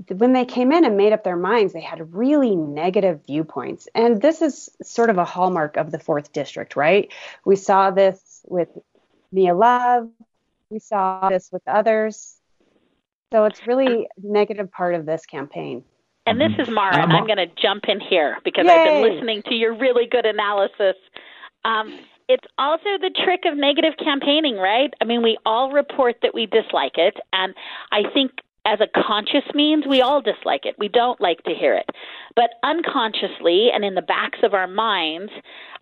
when 0.10 0.34
they 0.34 0.46
came 0.46 0.72
in 0.72 0.86
and 0.86 0.98
made 0.98 1.14
up 1.14 1.24
their 1.24 1.38
minds, 1.38 1.74
they 1.74 1.82
had 1.82 2.14
really 2.14 2.56
negative 2.56 3.22
viewpoints. 3.26 3.88
And 3.96 4.22
this 4.22 4.42
is 4.42 4.70
sort 4.82 5.10
of 5.10 5.18
a 5.18 5.26
hallmark 5.26 5.78
of 5.78 5.92
the 5.92 6.00
fourth 6.00 6.34
district, 6.34 6.76
right? 6.76 7.12
We 7.46 7.56
saw 7.56 7.92
this 7.92 8.42
with 8.48 8.70
Mia 9.32 9.54
Love, 9.54 10.10
we 10.70 10.80
saw 10.80 11.30
this 11.30 11.50
with 11.52 11.62
others. 11.68 12.35
So 13.34 13.46
it's 13.46 13.66
really 13.68 14.08
negative 14.22 14.72
part 14.72 14.96
of 14.96 15.06
this 15.06 15.26
campaign. 15.26 15.84
And 16.28 16.42
this 16.42 16.52
is 16.58 16.70
Mara, 16.70 17.04
and 17.04 17.14
I'm 17.14 17.28
going 17.28 17.38
to 17.38 17.48
jump 17.62 17.84
in 17.88 18.00
here 18.00 18.38
because 18.44 18.66
Yay. 18.66 18.72
I've 18.72 18.88
been 18.88 19.14
listening 19.14 19.44
to 19.44 19.54
your 19.54 19.76
really 19.78 20.08
good 20.08 20.26
analysis. 20.26 20.96
Um, 21.64 22.00
it's 22.28 22.46
also 22.58 22.98
the 23.00 23.12
trick 23.24 23.42
of 23.46 23.56
negative 23.56 23.94
campaigning, 24.04 24.58
right? 24.58 24.92
I 25.00 25.06
mean, 25.06 25.22
we 25.22 25.38
all 25.46 25.72
report 25.72 26.16
that 26.24 26.34
we 26.34 26.48
dislike 26.48 26.94
it, 26.98 27.16
and 27.32 27.54
I 27.92 28.04
think 28.12 28.32
as 28.66 28.80
a 28.82 28.88
conscious 28.88 29.44
means, 29.54 29.86
we 29.88 30.02
all 30.02 30.22
dislike 30.22 30.66
it. 30.66 30.76
We 30.80 30.88
don't 30.88 31.22
like 31.22 31.44
to 31.44 31.52
hear 31.54 31.76
it. 31.76 31.88
But 32.36 32.52
unconsciously 32.64 33.70
and 33.74 33.86
in 33.86 33.96
the 33.96 34.02
backs 34.02 34.40
of 34.44 34.54
our 34.54 34.68
minds, 34.68 35.32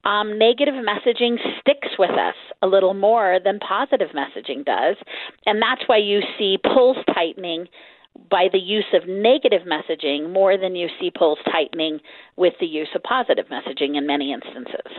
um, 0.05 0.37
negative 0.37 0.75
messaging 0.75 1.37
sticks 1.59 1.89
with 1.97 2.11
us 2.11 2.35
a 2.61 2.67
little 2.67 2.93
more 2.93 3.39
than 3.43 3.59
positive 3.59 4.09
messaging 4.09 4.65
does. 4.65 4.97
And 5.45 5.61
that's 5.61 5.81
why 5.87 5.97
you 5.97 6.21
see 6.37 6.57
pulls 6.61 6.97
tightening 7.13 7.67
by 8.29 8.47
the 8.51 8.59
use 8.59 8.85
of 8.93 9.07
negative 9.07 9.61
messaging 9.67 10.31
more 10.31 10.57
than 10.57 10.75
you 10.75 10.87
see 10.99 11.09
pulls 11.09 11.39
tightening 11.51 11.99
with 12.35 12.53
the 12.59 12.65
use 12.65 12.89
of 12.95 13.01
positive 13.03 13.45
messaging 13.47 13.97
in 13.97 14.05
many 14.05 14.31
instances. 14.31 14.91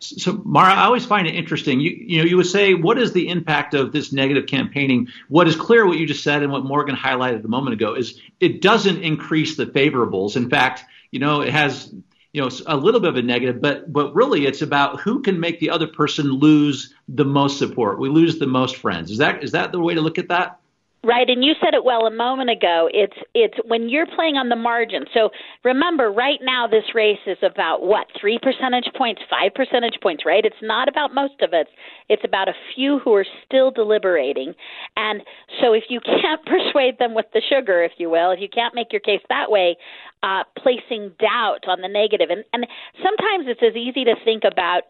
So, 0.00 0.40
Mara, 0.44 0.72
I 0.72 0.84
always 0.84 1.04
find 1.04 1.26
it 1.26 1.34
interesting. 1.34 1.80
You, 1.80 1.90
you 1.90 2.18
know, 2.18 2.24
you 2.24 2.36
would 2.36 2.46
say, 2.46 2.74
what 2.74 2.98
is 2.98 3.12
the 3.12 3.28
impact 3.28 3.74
of 3.74 3.92
this 3.92 4.12
negative 4.12 4.46
campaigning? 4.46 5.08
What 5.28 5.48
is 5.48 5.56
clear, 5.56 5.86
what 5.86 5.98
you 5.98 6.06
just 6.06 6.24
said, 6.24 6.42
and 6.42 6.52
what 6.52 6.64
Morgan 6.64 6.96
highlighted 6.96 7.44
a 7.44 7.48
moment 7.48 7.74
ago, 7.74 7.94
is 7.94 8.20
it 8.40 8.60
doesn't 8.62 9.02
increase 9.02 9.56
the 9.56 9.66
favorables. 9.66 10.36
In 10.36 10.48
fact, 10.50 10.84
you 11.10 11.18
know, 11.18 11.40
it 11.40 11.50
has, 11.50 11.92
you 12.32 12.40
know, 12.40 12.50
a 12.66 12.76
little 12.76 13.00
bit 13.00 13.10
of 13.10 13.16
a 13.16 13.22
negative, 13.22 13.60
but 13.60 13.92
but 13.92 14.14
really, 14.14 14.46
it's 14.46 14.62
about 14.62 15.00
who 15.00 15.22
can 15.22 15.40
make 15.40 15.60
the 15.60 15.70
other 15.70 15.86
person 15.86 16.26
lose 16.26 16.94
the 17.08 17.24
most 17.24 17.58
support. 17.58 17.98
We 17.98 18.08
lose 18.08 18.38
the 18.38 18.46
most 18.46 18.76
friends. 18.76 19.10
Is 19.10 19.18
that 19.18 19.42
is 19.42 19.52
that 19.52 19.72
the 19.72 19.80
way 19.80 19.94
to 19.94 20.00
look 20.00 20.18
at 20.18 20.28
that? 20.28 20.60
Right, 21.02 21.30
and 21.30 21.42
you 21.42 21.54
said 21.64 21.72
it 21.72 21.82
well 21.82 22.04
a 22.04 22.10
moment 22.10 22.50
ago. 22.50 22.90
It's 22.92 23.16
it's 23.32 23.56
when 23.64 23.88
you're 23.88 24.06
playing 24.06 24.36
on 24.36 24.50
the 24.50 24.56
margin. 24.56 25.06
So 25.14 25.30
remember, 25.64 26.12
right 26.12 26.38
now 26.42 26.66
this 26.66 26.84
race 26.94 27.24
is 27.26 27.38
about 27.42 27.80
what 27.82 28.06
three 28.20 28.38
percentage 28.38 28.84
points, 28.98 29.22
five 29.30 29.54
percentage 29.54 29.96
points. 30.02 30.24
Right? 30.26 30.44
It's 30.44 30.60
not 30.60 30.88
about 30.88 31.14
most 31.14 31.40
of 31.40 31.54
it. 31.54 31.68
It's 32.10 32.22
about 32.22 32.48
a 32.48 32.54
few 32.74 32.98
who 32.98 33.14
are 33.14 33.24
still 33.46 33.70
deliberating. 33.70 34.52
And 34.96 35.22
so 35.62 35.72
if 35.72 35.84
you 35.88 36.00
can't 36.00 36.44
persuade 36.44 36.98
them 36.98 37.14
with 37.14 37.26
the 37.32 37.40
sugar, 37.48 37.82
if 37.82 37.92
you 37.96 38.10
will, 38.10 38.32
if 38.32 38.40
you 38.40 38.48
can't 38.52 38.74
make 38.74 38.92
your 38.92 39.00
case 39.00 39.22
that 39.30 39.50
way, 39.50 39.78
uh, 40.22 40.44
placing 40.58 41.12
doubt 41.18 41.66
on 41.66 41.80
the 41.80 41.88
negative. 41.88 42.28
And, 42.30 42.44
and 42.52 42.66
sometimes 43.02 43.46
it's 43.48 43.62
as 43.62 43.76
easy 43.76 44.04
to 44.04 44.14
think 44.24 44.44
about 44.44 44.84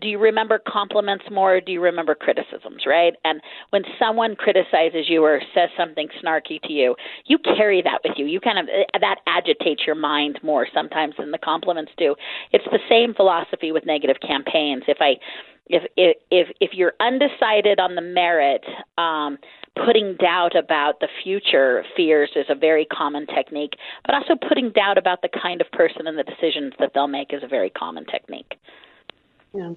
do 0.00 0.08
you 0.08 0.18
remember 0.18 0.60
compliments 0.66 1.24
more 1.30 1.56
or 1.56 1.60
do 1.60 1.72
you 1.72 1.80
remember 1.80 2.14
criticisms, 2.14 2.82
right? 2.86 3.14
And 3.24 3.40
when 3.70 3.82
someone 3.98 4.36
criticizes 4.36 5.06
you 5.08 5.24
or 5.24 5.40
says 5.54 5.70
something 5.76 6.08
snarky 6.22 6.60
to 6.62 6.72
you, 6.72 6.94
you 7.24 7.38
carry 7.38 7.82
that 7.82 8.00
with 8.04 8.12
you. 8.16 8.26
You 8.26 8.38
kind 8.40 8.58
of, 8.58 8.66
uh, 8.66 8.98
that 9.00 9.20
agitates 9.26 9.82
your 9.86 9.96
mind 9.96 10.38
more 10.42 10.66
sometimes 10.72 11.14
than 11.18 11.30
the 11.30 11.38
compliments 11.38 11.92
do. 11.96 12.14
It's 12.52 12.66
the 12.70 12.78
same 12.88 13.14
philosophy 13.14 13.72
with 13.72 13.86
negative 13.86 14.16
campaigns. 14.20 14.82
If 14.86 14.98
I, 15.00 15.14
if 15.68 15.82
if 15.96 16.48
if 16.60 16.70
you're 16.74 16.92
undecided 17.00 17.80
on 17.80 17.96
the 17.96 18.00
merit, 18.00 18.64
um, 18.98 19.38
putting 19.84 20.16
doubt 20.16 20.56
about 20.56 21.00
the 21.00 21.08
future 21.22 21.84
fears 21.96 22.30
is 22.34 22.46
a 22.48 22.54
very 22.54 22.84
common 22.86 23.26
technique, 23.26 23.74
but 24.04 24.14
also 24.14 24.34
putting 24.48 24.70
doubt 24.70 24.98
about 24.98 25.22
the 25.22 25.28
kind 25.28 25.60
of 25.60 25.70
person 25.70 26.06
and 26.06 26.18
the 26.18 26.24
decisions 26.24 26.72
that 26.78 26.92
they'll 26.94 27.06
make 27.06 27.32
is 27.32 27.42
a 27.42 27.48
very 27.48 27.70
common 27.70 28.04
technique. 28.06 28.58
Yeah. 29.54 29.72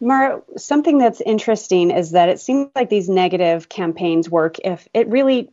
Mara, 0.00 0.40
something 0.56 0.98
that's 0.98 1.20
interesting 1.20 1.90
is 1.90 2.12
that 2.12 2.28
it 2.28 2.40
seems 2.40 2.70
like 2.74 2.88
these 2.88 3.08
negative 3.08 3.68
campaigns 3.68 4.30
work 4.30 4.56
if 4.64 4.88
it 4.94 5.08
really 5.08 5.50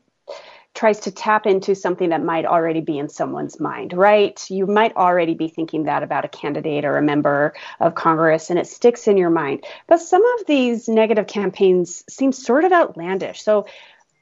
tries 0.77 0.99
to 0.99 1.11
tap 1.11 1.47
into 1.47 1.73
something 1.73 2.09
that 2.09 2.23
might 2.23 2.45
already 2.45 2.81
be 2.81 2.99
in 2.99 3.09
someone's 3.09 3.59
mind, 3.59 3.93
right? 3.93 4.47
You 4.47 4.67
might 4.67 4.95
already 4.95 5.33
be 5.33 5.47
thinking 5.47 5.85
that 5.85 6.03
about 6.03 6.23
a 6.23 6.27
candidate 6.29 6.85
or 6.85 6.97
a 6.97 7.01
member 7.01 7.55
of 7.79 7.95
Congress 7.95 8.51
and 8.51 8.59
it 8.59 8.67
sticks 8.67 9.07
in 9.07 9.17
your 9.17 9.31
mind. 9.31 9.65
But 9.87 10.01
some 10.01 10.23
of 10.23 10.45
these 10.45 10.87
negative 10.87 11.25
campaigns 11.25 12.03
seem 12.07 12.31
sort 12.31 12.63
of 12.63 12.71
outlandish. 12.71 13.41
So 13.41 13.65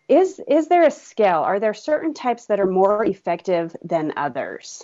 is 0.08 0.40
is 0.48 0.70
there 0.70 0.84
a 0.84 0.92
scale? 0.92 1.40
Are 1.40 1.60
there 1.60 1.74
certain 1.74 2.14
types 2.14 2.46
that 2.46 2.62
are 2.62 2.66
more 2.66 3.04
effective 3.04 3.76
than 3.84 4.14
others? 4.16 4.82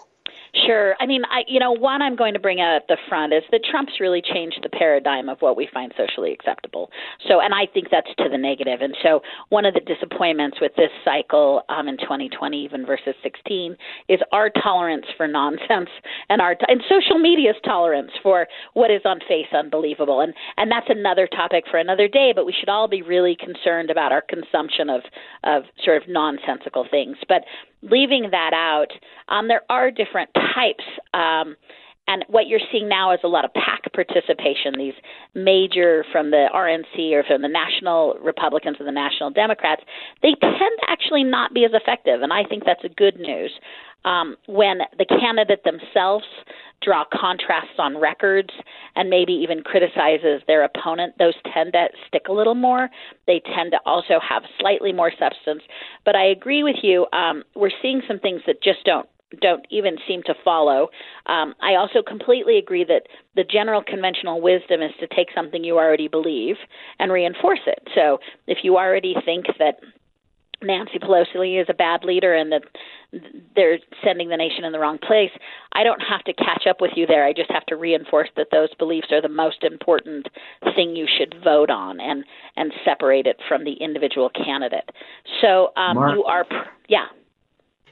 Sure. 0.53 0.95
I 0.99 1.05
mean, 1.05 1.23
I 1.31 1.43
you 1.47 1.61
know, 1.61 1.71
one 1.71 2.01
I'm 2.01 2.17
going 2.17 2.33
to 2.33 2.39
bring 2.39 2.59
out 2.59 2.75
at 2.75 2.87
the 2.89 2.97
front 3.07 3.31
is 3.31 3.43
that 3.51 3.61
Trump's 3.69 4.01
really 4.01 4.21
changed 4.21 4.59
the 4.61 4.69
paradigm 4.69 5.29
of 5.29 5.37
what 5.39 5.55
we 5.55 5.69
find 5.73 5.93
socially 5.95 6.33
acceptable. 6.33 6.89
So, 7.27 7.39
and 7.39 7.53
I 7.53 7.67
think 7.73 7.87
that's 7.89 8.09
to 8.17 8.27
the 8.29 8.37
negative. 8.37 8.81
And 8.81 8.93
so, 9.01 9.21
one 9.47 9.63
of 9.63 9.73
the 9.73 9.79
disappointments 9.79 10.57
with 10.59 10.73
this 10.75 10.91
cycle 11.05 11.63
um, 11.69 11.87
in 11.87 11.97
2020, 11.97 12.65
even 12.65 12.85
versus 12.85 13.15
16, 13.23 13.77
is 14.09 14.19
our 14.33 14.49
tolerance 14.49 15.05
for 15.15 15.25
nonsense 15.25 15.89
and 16.27 16.41
our 16.41 16.57
and 16.67 16.81
social 16.89 17.17
media's 17.17 17.55
tolerance 17.63 18.11
for 18.21 18.45
what 18.73 18.91
is 18.91 19.01
on 19.05 19.19
face 19.29 19.47
unbelievable. 19.53 20.19
And 20.19 20.33
and 20.57 20.69
that's 20.69 20.89
another 20.89 21.27
topic 21.27 21.63
for 21.71 21.77
another 21.77 22.09
day. 22.09 22.33
But 22.35 22.45
we 22.45 22.53
should 22.59 22.69
all 22.69 22.89
be 22.89 23.01
really 23.01 23.37
concerned 23.39 23.89
about 23.89 24.11
our 24.11 24.21
consumption 24.21 24.89
of 24.89 25.01
of 25.45 25.63
sort 25.85 26.01
of 26.01 26.09
nonsensical 26.09 26.85
things. 26.91 27.15
But 27.29 27.43
leaving 27.81 28.29
that 28.31 28.53
out, 28.53 28.91
um, 29.29 29.47
there 29.47 29.63
are 29.69 29.91
different 29.91 30.29
types. 30.33 30.83
Um, 31.13 31.55
and 32.07 32.25
what 32.27 32.47
you're 32.47 32.59
seeing 32.71 32.89
now 32.89 33.13
is 33.13 33.19
a 33.23 33.27
lot 33.27 33.45
of 33.45 33.53
PAC 33.53 33.93
participation. 33.93 34.73
These 34.77 34.93
major 35.33 36.03
from 36.11 36.31
the 36.31 36.47
RNC 36.53 37.13
or 37.13 37.23
from 37.23 37.41
the 37.41 37.47
National 37.47 38.15
Republicans 38.21 38.77
and 38.79 38.87
the 38.87 38.91
National 38.91 39.29
Democrats, 39.29 39.81
they 40.21 40.33
tend 40.41 40.73
to 40.81 40.89
actually 40.89 41.23
not 41.23 41.53
be 41.53 41.63
as 41.63 41.71
effective. 41.73 42.21
And 42.21 42.33
I 42.33 42.43
think 42.43 42.63
that's 42.65 42.83
a 42.83 42.89
good 42.89 43.19
news. 43.19 43.51
Um, 44.03 44.35
when 44.47 44.79
the 44.97 45.05
candidate 45.05 45.63
themselves 45.63 46.25
draw 46.81 47.05
contrasts 47.13 47.77
on 47.77 47.95
records 47.97 48.49
and 48.95 49.09
maybe 49.09 49.33
even 49.33 49.61
criticizes 49.61 50.41
their 50.47 50.63
opponent, 50.63 51.13
those 51.19 51.35
tend 51.53 51.73
to 51.73 51.87
stick 52.07 52.23
a 52.27 52.33
little 52.33 52.55
more. 52.55 52.89
They 53.27 53.41
tend 53.55 53.71
to 53.71 53.79
also 53.85 54.19
have 54.27 54.41
slightly 54.59 54.91
more 54.91 55.11
substance. 55.11 55.61
But 56.03 56.15
I 56.15 56.25
agree 56.25 56.63
with 56.63 56.77
you. 56.81 57.05
Um, 57.13 57.43
we're 57.55 57.69
seeing 57.81 58.01
some 58.07 58.19
things 58.19 58.41
that 58.47 58.63
just 58.63 58.83
don't 58.85 59.07
don't 59.39 59.65
even 59.69 59.97
seem 60.07 60.23
to 60.23 60.33
follow. 60.43 60.89
Um, 61.25 61.53
I 61.61 61.75
also 61.75 62.01
completely 62.01 62.57
agree 62.57 62.83
that 62.85 63.03
the 63.35 63.43
general 63.43 63.81
conventional 63.81 64.41
wisdom 64.41 64.81
is 64.81 64.91
to 64.99 65.07
take 65.07 65.27
something 65.33 65.63
you 65.63 65.77
already 65.77 66.07
believe 66.07 66.55
and 66.99 67.11
reinforce 67.11 67.61
it. 67.65 67.87
So 67.95 68.19
if 68.47 68.59
you 68.63 68.77
already 68.77 69.15
think 69.25 69.45
that 69.59 69.79
Nancy 70.63 70.99
Pelosi 70.99 71.59
is 71.59 71.67
a 71.69 71.73
bad 71.73 72.03
leader 72.03 72.35
and 72.35 72.51
that 72.51 72.63
they're 73.55 73.79
sending 74.03 74.29
the 74.29 74.37
nation 74.37 74.63
in 74.63 74.71
the 74.71 74.79
wrong 74.79 74.97
place. 74.99 75.31
I 75.73 75.83
don't 75.83 76.01
have 76.01 76.23
to 76.25 76.33
catch 76.33 76.65
up 76.69 76.79
with 76.79 76.91
you 76.95 77.05
there. 77.05 77.25
I 77.25 77.33
just 77.33 77.51
have 77.51 77.65
to 77.67 77.75
reinforce 77.75 78.29
that 78.37 78.47
those 78.51 78.69
beliefs 78.77 79.07
are 79.11 79.21
the 79.21 79.29
most 79.29 79.63
important 79.63 80.27
thing 80.75 80.95
you 80.95 81.07
should 81.17 81.35
vote 81.43 81.69
on 81.69 81.99
and 81.99 82.23
and 82.55 82.71
separate 82.85 83.25
it 83.25 83.37
from 83.47 83.63
the 83.63 83.73
individual 83.73 84.29
candidate. 84.29 84.89
So 85.41 85.71
um, 85.75 85.95
Mark, 85.95 86.15
you 86.15 86.23
are, 86.23 86.45
yeah. 86.87 87.07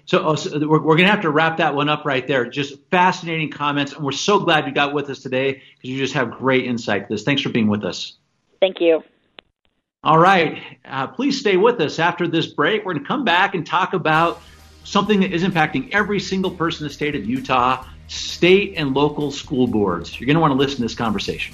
So, 0.10 0.26
oh, 0.26 0.34
so 0.34 0.58
we're, 0.58 0.82
we're 0.82 0.96
going 0.96 1.06
to 1.06 1.12
have 1.12 1.22
to 1.22 1.30
wrap 1.30 1.58
that 1.58 1.76
one 1.76 1.88
up 1.88 2.04
right 2.04 2.26
there. 2.26 2.48
Just 2.48 2.80
fascinating 2.90 3.52
comments, 3.52 3.94
and 3.94 4.04
we're 4.04 4.12
so 4.12 4.40
glad 4.40 4.66
you 4.66 4.74
got 4.74 4.92
with 4.92 5.08
us 5.12 5.20
today 5.20 5.62
because 5.76 5.90
you 5.92 6.00
just 6.00 6.16
have 6.16 6.32
great 6.32 6.66
insight 6.66 7.08
to 7.08 7.14
this. 7.14 7.22
Thanks 7.22 7.44
for 7.44 7.50
being 7.50 7.68
with 7.68 7.86
us. 7.86 8.14
Thank 8.60 8.82
you. 8.82 9.04
All 10.04 10.18
right. 10.18 10.64
Uh, 10.84 11.06
please 11.06 11.40
stay 11.40 11.58
with 11.58 11.80
us 11.80 12.00
after 12.00 12.28
this 12.28 12.48
break. 12.48 12.84
We're 12.84 12.94
going 12.94 13.04
to 13.04 13.08
come 13.08 13.24
back 13.24 13.54
and 13.54 13.64
talk 13.64 13.94
about 13.94 14.42
something 14.84 15.20
that 15.20 15.32
is 15.32 15.44
impacting 15.44 15.92
every 15.92 16.20
single 16.20 16.50
person 16.50 16.86
in 16.86 16.88
the 16.88 16.94
state 16.96 17.14
of 17.14 17.24
Utah 17.26 17.86
state 18.08 18.74
and 18.78 18.96
local 18.96 19.30
school 19.30 19.68
boards. 19.68 20.20
You're 20.20 20.26
going 20.26 20.38
to 20.38 20.42
want 20.42 20.54
to 20.54 20.58
listen 20.58 20.78
to 20.78 20.82
this 20.82 20.96
conversation. 20.96 21.54